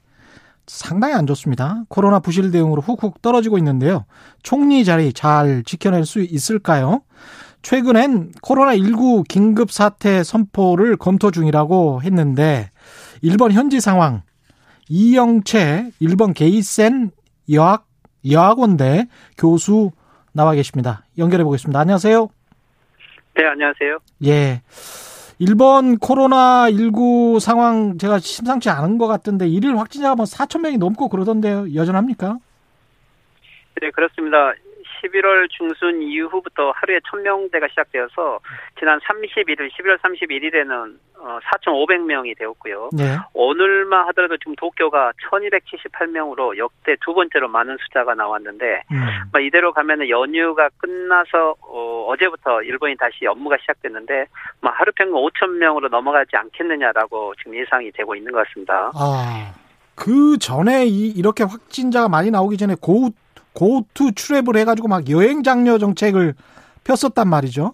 [0.69, 1.83] 상당히 안 좋습니다.
[1.89, 4.05] 코로나 부실 대응으로 훅훅 떨어지고 있는데요.
[4.43, 7.01] 총리 자리 잘 지켜낼 수 있을까요?
[7.63, 12.69] 최근엔 코로나19 긴급 사태 선포를 검토 중이라고 했는데
[13.21, 14.21] 일본 현지 상황
[14.87, 17.11] 이영채 일본 게이센
[17.51, 17.87] 여학
[18.29, 19.07] 여학원대
[19.37, 19.91] 교수
[20.33, 21.03] 나와 계십니다.
[21.17, 21.79] 연결해 보겠습니다.
[21.79, 22.29] 안녕하세요.
[23.35, 23.97] 네, 안녕하세요.
[24.25, 24.61] 예.
[25.39, 31.07] 일본 코로나 19 상황 제가 심상치 않은 것 같은데 일일 확진자가 뭐 4천 명이 넘고
[31.07, 31.73] 그러던데요.
[31.73, 32.37] 여전합니까?
[33.81, 34.53] 네, 그렇습니다.
[35.01, 38.39] 11월 중순 이후부터 하루에 1000명대가 시작되어서
[38.77, 42.89] 지난 31일, 11월 31일에는 4,500명이 되었고요.
[42.93, 43.17] 네.
[43.33, 48.97] 오늘만 하더라도 지금 도쿄가 1278명으로 역대 두 번째로 많은 숫자가 나왔는데 음.
[49.31, 54.25] 뭐 이대로 가면은 연휴가 끝나서 어, 제부터 일본이 다시 업무가 시작됐는데
[54.61, 58.91] 뭐 하루 평균 5천 명으로 넘어가지 않겠느냐라고 지금 예상이 되고 있는 것 같습니다.
[58.95, 59.53] 아,
[59.95, 63.09] 그 전에 이, 이렇게 확진자가 많이 나오기 전에 고,
[63.53, 66.33] 고투 출랩을 해가지고 막 여행 장려 정책을
[66.83, 67.73] 폈었단 말이죠.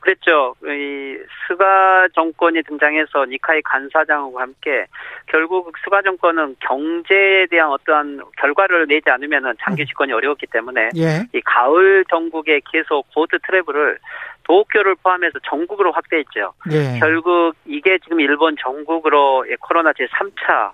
[0.00, 0.54] 그랬죠.
[0.64, 4.86] 이 스가 정권이 등장해서 니카이 간사장과 함께
[5.26, 11.26] 결국 스가 정권은 경제에 대한 어떠한 결과를 내지 않으면 장기 집권이 어려웠기 때문에 예.
[11.34, 13.98] 이 가을 전국에 계속 Go To Travel을
[14.44, 16.54] 도쿄를 포함해서 전국으로 확대했죠.
[16.72, 16.98] 예.
[16.98, 20.72] 결국 이게 지금 일본 전국으로 코로나 제3차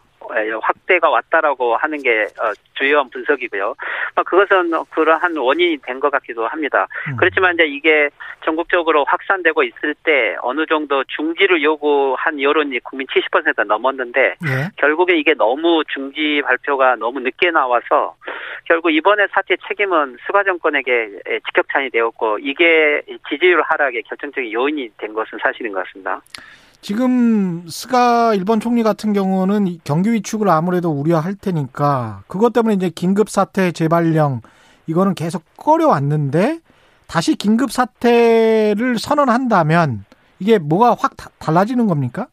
[0.63, 3.75] 확대가 왔다라고 하는 게 어, 주요한 분석이고요.
[4.25, 6.87] 그것은 그러한 원인이 된 것 같기도 합니다.
[7.09, 7.17] 음.
[7.17, 8.11] 그렇지만 이제 이게
[8.45, 14.69] 전국적으로 확산되고 있을 때 어느 정도 중지를 요구한 여론이 국민 70% 넘었는데 예.
[14.77, 18.17] 결국에 이게 너무 중지 발표가 너무 늦게 나와서
[18.65, 25.39] 결국 이번에 사태 책임은 수가 정권에게 직격탄이 되었고 이게 지지율 하락의 결정적인 요인이 된 것은
[25.43, 26.21] 사실인 것 같습니다.
[26.81, 33.29] 지금 스가 일본 총리 같은 경우는 경기 위축을 아무래도 우려할 테니까 그것 때문에 이제 긴급
[33.29, 34.43] 사태 재발령
[34.87, 36.61] 이거는 계속 꺼려왔는데
[37.07, 40.05] 다시 긴급 사태를 선언한다면
[40.39, 42.29] 이게 뭐가 확 달라지는 겁니까?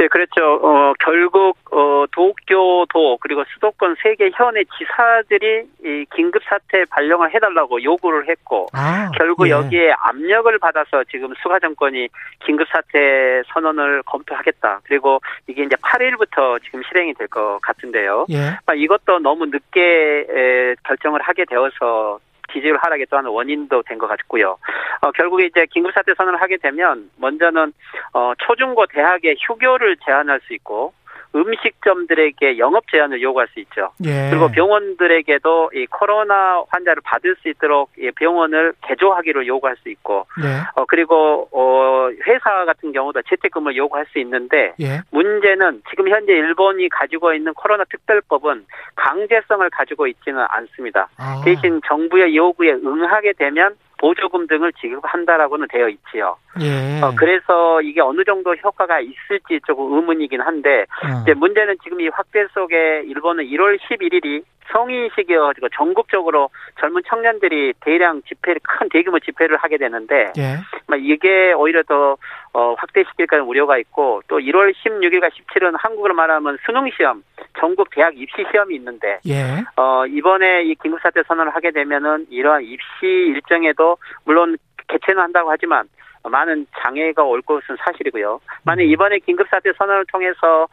[0.00, 0.54] 네, 그렇죠.
[0.62, 7.82] 어, 결국, 어, 도쿄도, 그리고 수도권 세 개 현의 지사들이 이 긴급 사태 발령을 해달라고
[7.82, 9.50] 요구를 했고, 아, 결국 예.
[9.50, 12.08] 여기에 압력을 받아서 지금 수가 정권이
[12.46, 14.80] 긴급 사태 선언을 검토하겠다.
[14.84, 18.24] 그리고 이게 이제 8일부터 지금 실행이 될 것 같은데요.
[18.30, 18.56] 예.
[18.66, 22.18] 아, 이것도 너무 늦게 에, 결정을 하게 되어서
[22.52, 24.56] 지지율 하락의 또한 원인도 된 것 같고요.
[25.02, 27.72] 어, 결국에 이제 긴급사태 선언을 하게 되면 먼저는
[28.14, 30.92] 어, 초중고 대학의 휴교를 제한할 수 있고
[31.34, 33.92] 음식점들에게 영업 제한을 요구할 수 있죠.
[34.04, 34.30] 예.
[34.30, 40.60] 그리고 병원들에게도 이 코로나 환자를 받을 수 있도록 이 병원을 개조하기를 요구할 수 있고, 네.
[40.74, 45.00] 어 그리고 어 회사 같은 경우도 재택근무를 요구할 수 있는데 예.
[45.10, 48.66] 문제는 지금 현재 일본이 가지고 있는 코로나 특별법은
[48.96, 51.08] 강제성을 가지고 있지는 않습니다.
[51.16, 51.40] 아.
[51.44, 56.36] 대신 정부의 요구에 응하게 되면 보조금 등을 지급한다라고는 되어 있지요.
[56.60, 57.00] 예.
[57.02, 61.20] 어, 그래서 이게 어느 정도 효과가 있을지 조금 의문이긴 한데 어.
[61.22, 64.42] 이제 문제는 지금 이 확대 속에 일본은 1월 11일이
[64.72, 70.58] 성인식이어가지고 전국적으로 젊은 청년들이 대량 집회를 큰 대규모 집회를 하게 되는데 예.
[70.86, 72.16] 막 이게 오히려 더
[72.52, 77.22] 어, 확대시킬까는 우려가 있고 또 1월 16일과 17일은 한국으로 말하면 수능 시험
[77.58, 79.64] 전국 대학 입시 시험이 있는데 예.
[79.76, 84.56] 어, 이번에 이 긴급사태 선언을 하게 되면은 이러한 입시 일정에도 물론
[84.88, 85.88] 개최는 한다고 하지만
[86.22, 88.40] 많은 장애가 올 것은 사실이고요.
[88.64, 90.68] 만약 이번에 긴급사태 선언을 통해서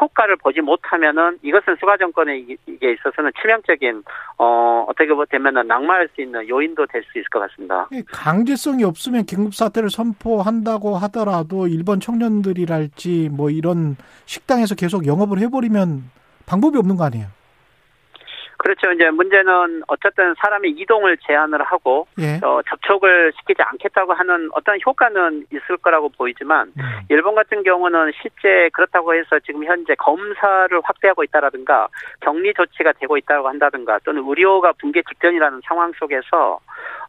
[0.00, 4.02] 효과를 보지 못하면은 이것은 수가 정권에게 있어서는 치명적인
[4.38, 7.86] 어 어떻게 보면은 낙마할 수 있는 요인도 될 수 있을 것 같습니다.
[7.92, 16.10] 이 강제성이 없으면 긴급 사태를 선포한다고 하더라도 일본 청년들이랄지 뭐 이런 식당에서 계속 영업을 해버리면
[16.46, 17.26] 방법이 없는 거 아니에요?
[18.64, 18.90] 그렇죠.
[18.92, 22.40] 이제 문제는 어쨌든 사람의 이동을 제한을 하고 예.
[22.42, 26.82] 어, 접촉을 시키지 않겠다고 하는 어떤 효과는 있을 거라고 보이지만 음.
[27.10, 31.88] 일본 같은 경우는 실제 그렇다고 해서 지금 현재 검사를 확대하고 있다라든가
[32.20, 36.58] 격리 조치가 되고 있다고 한다든가 또는 의료가 붕괴 직전이라는 상황 속에서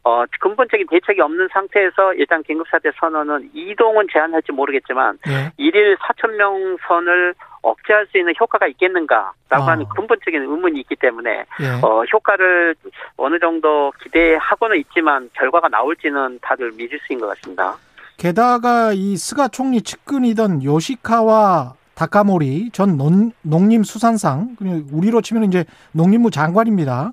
[0.06, 5.52] 어, 근본적인 대책이 없는 상태에서 일단 긴급사태 선언은 이동은 제한할지 모르겠지만 예.
[5.58, 7.34] 일일 4천 명 선을
[7.64, 9.66] 억제할 수 있는 효과가 있겠는가라고 아.
[9.66, 11.70] 하는 근본적인 의문이 있기 때문에 예.
[11.82, 12.76] 어, 효과를
[13.18, 17.76] 어느 정도 기대하고는 있지만 결과가 나올지는 다들 미지수인 것 같습니다.
[18.18, 24.58] 게다가 이 스가 총리 측근이던 요시카와 다카모리 전 농, 농림수산상
[24.92, 27.12] 우리로 치면 이제 농림부 장관입니다.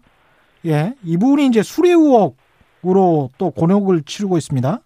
[0.66, 2.41] 예, 이분이 이제 수뢰 의혹
[2.86, 4.78] 으로 또 곤욕을 치르고 있습니다.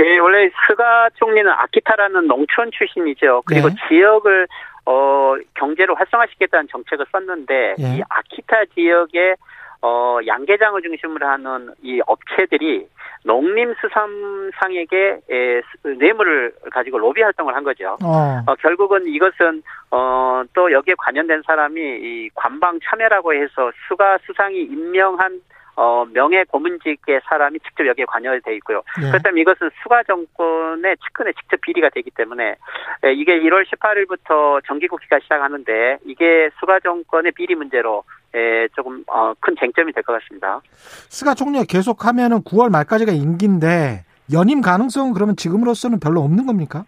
[0.00, 3.42] 예, 원래 스가 총리는 아키타라는 농촌 출신이죠.
[3.46, 3.74] 그리고 네.
[3.88, 4.46] 지역을
[4.86, 7.82] 어 경제를 활성화시키겠다는 정책을 썼는데 예.
[7.96, 9.34] 이 아키타 지역에
[9.82, 12.88] 어 양계장을 중심으로 하는 이 업체들이
[13.24, 17.96] 농림수산상에게 에, 스- 뇌물을 가지고 로비 활동을 한 거죠.
[18.02, 24.58] 어, 어, 결국은 이것은 어, 또 여기에 관련된 사람이 이 관방 참여라고 해서 스가 수상이
[24.62, 25.40] 임명한
[25.80, 28.82] 어, 명예 고문직의 사람이 직접 여기에 관여돼 있고요.
[29.00, 29.10] 예.
[29.12, 32.56] 그렇다면 이것은 수가 정권의 측근에 직접 비리가 되기 때문에
[33.04, 38.02] 에, 이게 1월 18일부터 정기국회가 시작하는데 이게 수가 정권의 비리 문제로
[38.34, 40.60] 에, 조금 어, 큰 쟁점이 될 것 같습니다.
[41.08, 46.84] 스가 총리가 계속하면은 9월 말까지가 임기인데 연임 가능성은 그러면 지금으로서는 별로 없는 겁니까?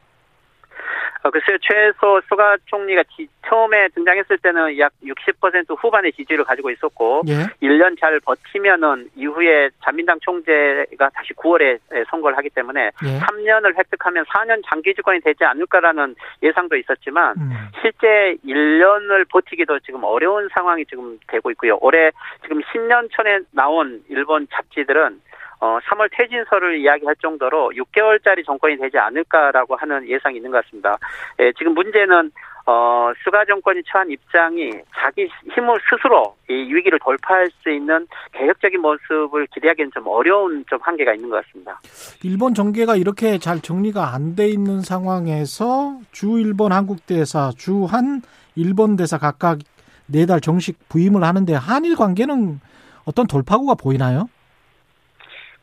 [1.23, 7.23] 어, 글쎄요, 최소 수가 총리가 지- 처음에 등장했을 때는 약 60% 후반의 지지를 가지고 있었고,
[7.29, 7.45] 예.
[7.67, 13.19] 1년 잘 버티면은 이후에 자민당 총재가 다시 9월에 선거를 하기 때문에 예.
[13.19, 17.51] 3년을 획득하면 4년 장기 집권이 되지 않을까라는 예상도 있었지만, 음.
[17.83, 21.77] 실제 1년을 버티기도 지금 어려운 상황이 지금 되고 있고요.
[21.83, 22.11] 올해
[22.43, 25.21] 지금 신년촌에 나온 일본 잡지들은
[25.61, 30.97] 어, 3월 퇴진설을 이야기할 정도로 6개월짜리 정권이 되지 않을까라고 하는 예상이 있는 것 같습니다.
[31.39, 32.31] 예, 지금 문제는
[32.67, 39.47] 어, 스가 정권이 처한 입장이 자기 힘을 스스로 이 위기를 돌파할 수 있는 개혁적인 모습을
[39.55, 41.81] 기대하기는 좀 어려운 좀 한계가 있는 것 같습니다.
[42.23, 48.23] 일본 정계가 이렇게 잘 정리가 안 돼 있는 상황에서 주 일본 한국 대사, 주 한
[48.57, 49.59] 일본 대사 각각
[50.07, 52.61] 네 달 정식 부임을 하는데 한일 관계는
[53.05, 54.29] 어떤 돌파구가 보이나요?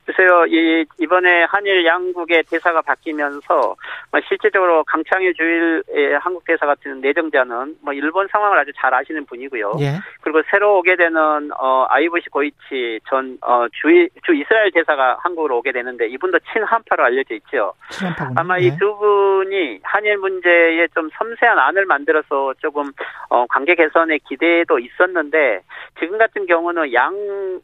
[0.07, 3.75] 글쎄요, 이, 이번에 한일 양국의 대사가 바뀌면서,
[4.09, 9.73] 뭐 실질적으로 강창일 주일의 한국 대사 같은 내정자는 뭐 일본 상황을 아주 잘 아시는 분이고요.
[9.81, 9.99] 예.
[10.21, 15.73] 그리고 새로 오게 되는, 어, 아이보시 고이치 전, 어, 주, 주 이스라엘 대사가 한국으로 오게
[15.73, 17.73] 되는데 이분도 친한파로 알려져 있죠.
[17.89, 18.35] 친한파군요.
[18.39, 18.67] 아마 예.
[18.67, 22.91] 이두 분이 한일 문제에 좀 섬세한 안을 만들어서 조금
[23.29, 25.63] 어, 관계 개선의 기대도 있었는데
[25.99, 27.13] 지금 같은 경우는 양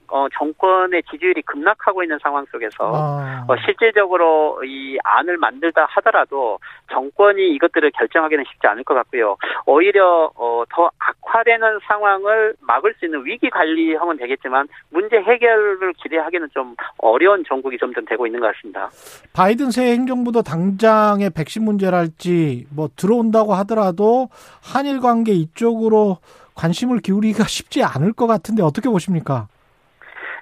[0.09, 6.59] 어, 정권의 지지율이 급락하고 있는 상황 속에서 아, 어, 실질적으로 이 안을 만들다 하더라도
[6.91, 9.37] 정권이 이것들을 결정하기는 쉽지 않을 것 같고요.
[9.65, 16.75] 오히려 어, 더 악화되는 상황을 막을 수 있는 위기 관리하면 되겠지만 문제 해결을 기대하기는 좀
[16.97, 18.89] 어려운 정국이 점점 되고 있는 것 같습니다.
[19.33, 24.29] 바이든 새 행정부도 당장의 백신 문제랄지 뭐 들어온다고 하더라도
[24.61, 26.17] 한일 관계 이쪽으로
[26.55, 29.47] 관심을 기울이기가 쉽지 않을 것 같은데 어떻게 보십니까?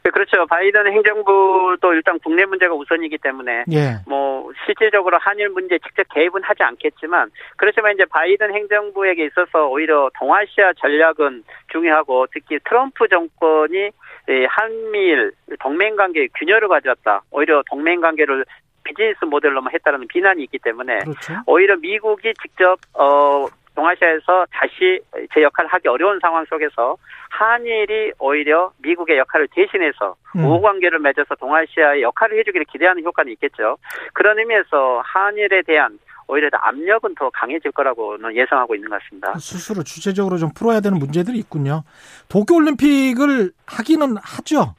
[0.04, 0.46] 네, 그렇죠.
[0.48, 3.98] 바이든 행정부도 일단 국내 문제가 우선이기 때문에 예.
[4.08, 10.74] 뭐 실질적으로 한일 문제 직접 개입은 하지 않겠지만 그렇지만 이제 바이든 행정부에게 있어서 오히려 동아시아
[10.74, 13.90] 전략은 중요하고 특히 트럼프 정권이
[14.30, 17.22] 이 한미일 동맹 관계 균열을 가져왔다.
[17.32, 18.46] 오히려 동맹 관계를
[18.84, 21.34] 비즈니스 모델로만 했다는 비난이 있기 때문에 그렇죠.
[21.46, 23.46] 오히려 미국이 직접 어
[23.76, 25.00] 동아시아에서 다시
[25.34, 26.98] 제 역할을 하기 어려운 상황 속에서
[27.30, 30.46] 한일이 오히려 미국의 역할을 대신해서 음.
[30.46, 33.78] 우호 관계를 맺어서 동아시아의 역할을 해주기를 기대하는 효과는 있겠죠.
[34.14, 39.34] 그런 의미에서 한일에 대한 오히려 더 압력은 더 강해질 거라고는 예상하고 있는 것 같습니다.
[39.38, 41.84] 스스로 주체적으로 좀 풀어야 되는 문제들이 있군요.
[42.30, 44.76] 도쿄 올림픽을 하기는 하죠.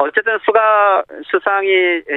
[0.00, 1.68] 어쨌든 수가 수상이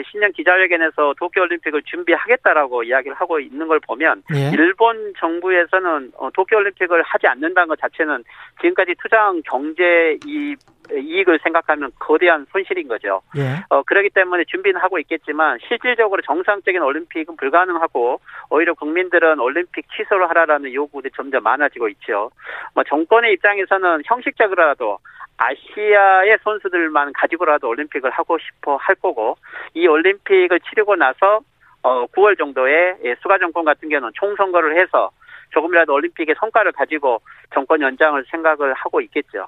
[0.09, 4.51] 신년 기자회견에서 도쿄올림픽을 준비하겠다라고 이야기를 하고 있는 걸 보면 예.
[4.53, 8.23] 일본 정부에서는 어, 도쿄올림픽을 하지 않는다는 것 자체는
[8.61, 10.55] 지금까지 투자한 경제 이
[10.91, 13.21] 이익을 생각하면 거대한 손실인 거죠.
[13.37, 13.63] 예.
[13.69, 18.19] 어, 그렇기 때문에 준비는 하고 있겠지만 실질적으로 정상적인 올림픽은 불가능하고
[18.49, 22.31] 오히려 국민들은 올림픽 취소를 하라라는 요구들이 점점 많아지고 있죠.
[22.75, 24.99] 뭐 정권의 입장에서는 형식적으로라도
[25.43, 29.37] 아시아의 선수들만 가지고라도 올림픽을 하고 싶어 할 거고
[29.73, 31.41] 이 올림픽을 치르고 나서
[31.81, 35.11] 어 9월 정도에 예, 수가 정권 같은 경우는 총선거를 해서
[35.51, 37.21] 조금이라도 올림픽의 성과를 가지고
[37.53, 39.47] 정권 연장을 생각을 하고 있겠죠.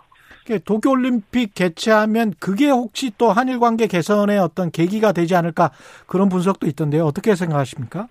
[0.64, 5.72] 도쿄올림픽 개최하면 그게 혹시 또 한일 관계 개선의 어떤 계기가 되지 않을까
[6.08, 7.04] 그런 분석도 있던데요.
[7.06, 8.08] 어떻게 생각하십니까?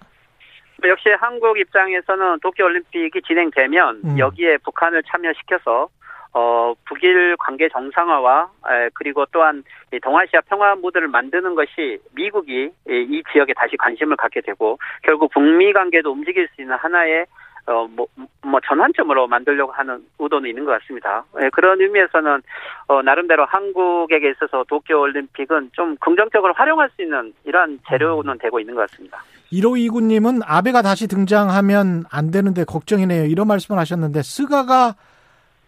[0.85, 4.19] 역시 한국 입장에서는 도쿄올림픽이 진행되면 음.
[4.19, 5.89] 여기에 북한을 참여시켜서
[6.35, 9.63] 어, 북일 관계 정상화와 에, 그리고 또한
[9.93, 15.31] 이 동아시아 평화 무드를 만드는 것이 미국이 이, 이 지역에 다시 관심을 갖게 되고 결국
[15.33, 17.27] 북미 관계도 움직일 수 있는 하나의
[17.67, 18.07] 어, 뭐,
[18.43, 21.25] 뭐, 전환점으로 만들려고 하는 의도는 있는 것 같습니다.
[21.41, 22.43] 예, 그런 의미에서는,
[22.89, 28.91] 어, 나름대로 한국에게 있어서 도쿄올림픽은 좀 긍정적으로 활용할 수 있는 이러한 재료는 되고 있는 것
[28.91, 29.23] 같습니다.
[29.51, 33.25] 1529님은 아베가 다시 등장하면 안 되는데 걱정이네요.
[33.25, 34.95] 이런 말씀을 하셨는데 스가가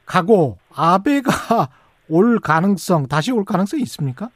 [0.07, 1.31] 가고 아베가
[2.09, 4.29] 올 가능성 다시 올 가능성이 있습니까?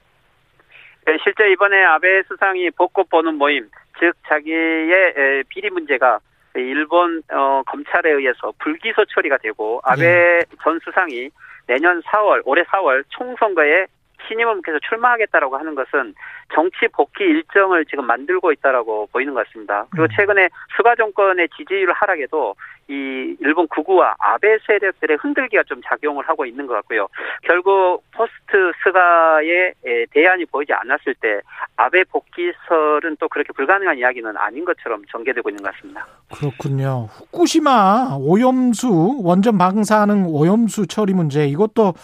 [1.09, 3.69] 예, 실제 이번에 아베 수상이 벚꽃 보는 모임,
[3.99, 6.19] 즉 자기의 에, 비리 문제가
[6.55, 11.31] 일본 어, 검찰에 의해서 불기소 처리가 되고 아베 전 수상이
[11.67, 13.87] 내년 4월, 올해 4월 총선거에
[14.29, 16.15] 신임 의원께서 출마하겠다라고 하는 것은
[16.55, 19.87] 정치 복귀 일정을 지금 만들고 있다라고 보이는 것 같습니다.
[19.91, 20.09] 그리고 음.
[20.17, 22.55] 최근에 스가 정권의 지지율 하락에도
[22.89, 27.07] 이 일본 극우와 아베 세력들의 흔들기가 좀 작용을 하고 있는 것 같고요.
[27.45, 31.41] 결국 포스트 스가의 에, 대안이 보이지 않았을 때
[31.77, 36.05] 아베 복귀설은 또 그렇게 불가능한 이야기는 아닌 것처럼 전개되고 있는 것 같습니다.
[36.35, 37.07] 그렇군요.
[37.11, 41.95] 후쿠시마 오염수 원전 방사능 오염수 처리 문제 이것도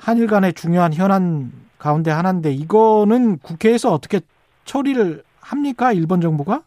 [0.00, 4.20] 한일 간의 중요한 현안 가운데 하나인데 이거는 국회에서 어떻게
[4.64, 5.92] 처리를 합니까?
[5.92, 6.62] 일본 정부가?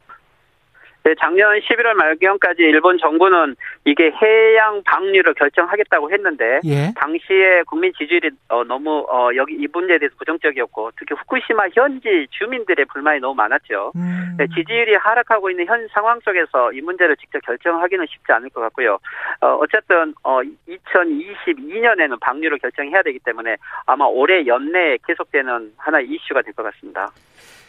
[1.04, 6.94] 네, 작년 11월 말경까지 일본 정부는 이게 해양 방류를 결정하겠다고 했는데 예.
[6.96, 12.86] 당시에 국민 지지율이 어, 너무 어, 여기 이 문제에 대해서 부정적이었고 특히 후쿠시마 현지 주민들의
[12.86, 13.94] 불만이 너무 많았죠.
[13.96, 14.36] 음.
[14.38, 19.00] 네, 지지율이 하락하고 있는 현 상황 속에서 이 문제를 직접 결정하기는 쉽지 않을 것 같고요.
[19.42, 26.52] 어, 어쨌든 어, 2022년에는 방류를 결정해야 되기 때문에 아마 올해 연내에 계속되는 하나의 이슈가 될
[26.54, 27.10] 것 같습니다.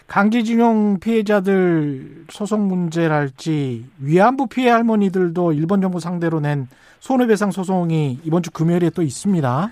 [0.06, 6.68] 강제징용 피해자들 소송 문제랄지 위안부 피해 할머니들도 일본 정부 상대로 낸
[7.00, 9.70] 손해배상 소송이 이번 주 금요일에 또 있습니다.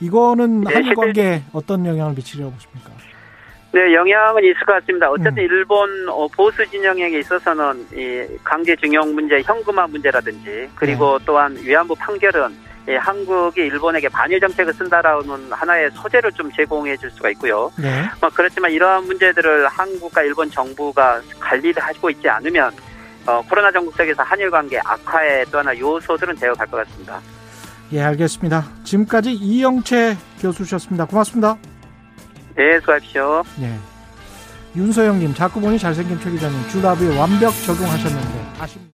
[0.00, 2.90] 이거는 네, 한일 관계에 어떤 영향을 미치려고 보십니까?
[3.72, 5.10] 네, 영향은 있을 것 같습니다.
[5.10, 5.44] 어쨌든 음.
[5.44, 12.56] 일본 어, 보수 진영에게 있어서는 이 강제징용 문제, 현금화 문제라든지 그리고 또한 위안부 판결은
[12.88, 17.70] 예, 한국이 일본에게 반일 정책을 쓴다라는 하나의 소재를 좀 제공해 줄 수가 있고요.
[17.76, 18.04] 네.
[18.18, 22.70] 뭐 그렇지만 이러한 문제들을 한국과 일본 정부가 관리를 하고 있지 않으면
[23.26, 27.20] 어, 코로나 전국 속에서 한일 관계 악화의 또 하나 요소들은 되어 갈 것 같습니다.
[27.92, 28.64] 예, 알겠습니다.
[28.84, 31.04] 지금까지 이영채 교수셨습니다.
[31.04, 31.58] 고맙습니다.
[32.58, 33.44] 네, 수고하십시오.
[33.56, 33.78] 네.
[34.74, 38.80] 윤서영님, 자꾸 보니 잘생긴 최 기자님, 주라브에 완벽 적용하셨는데, 아쉽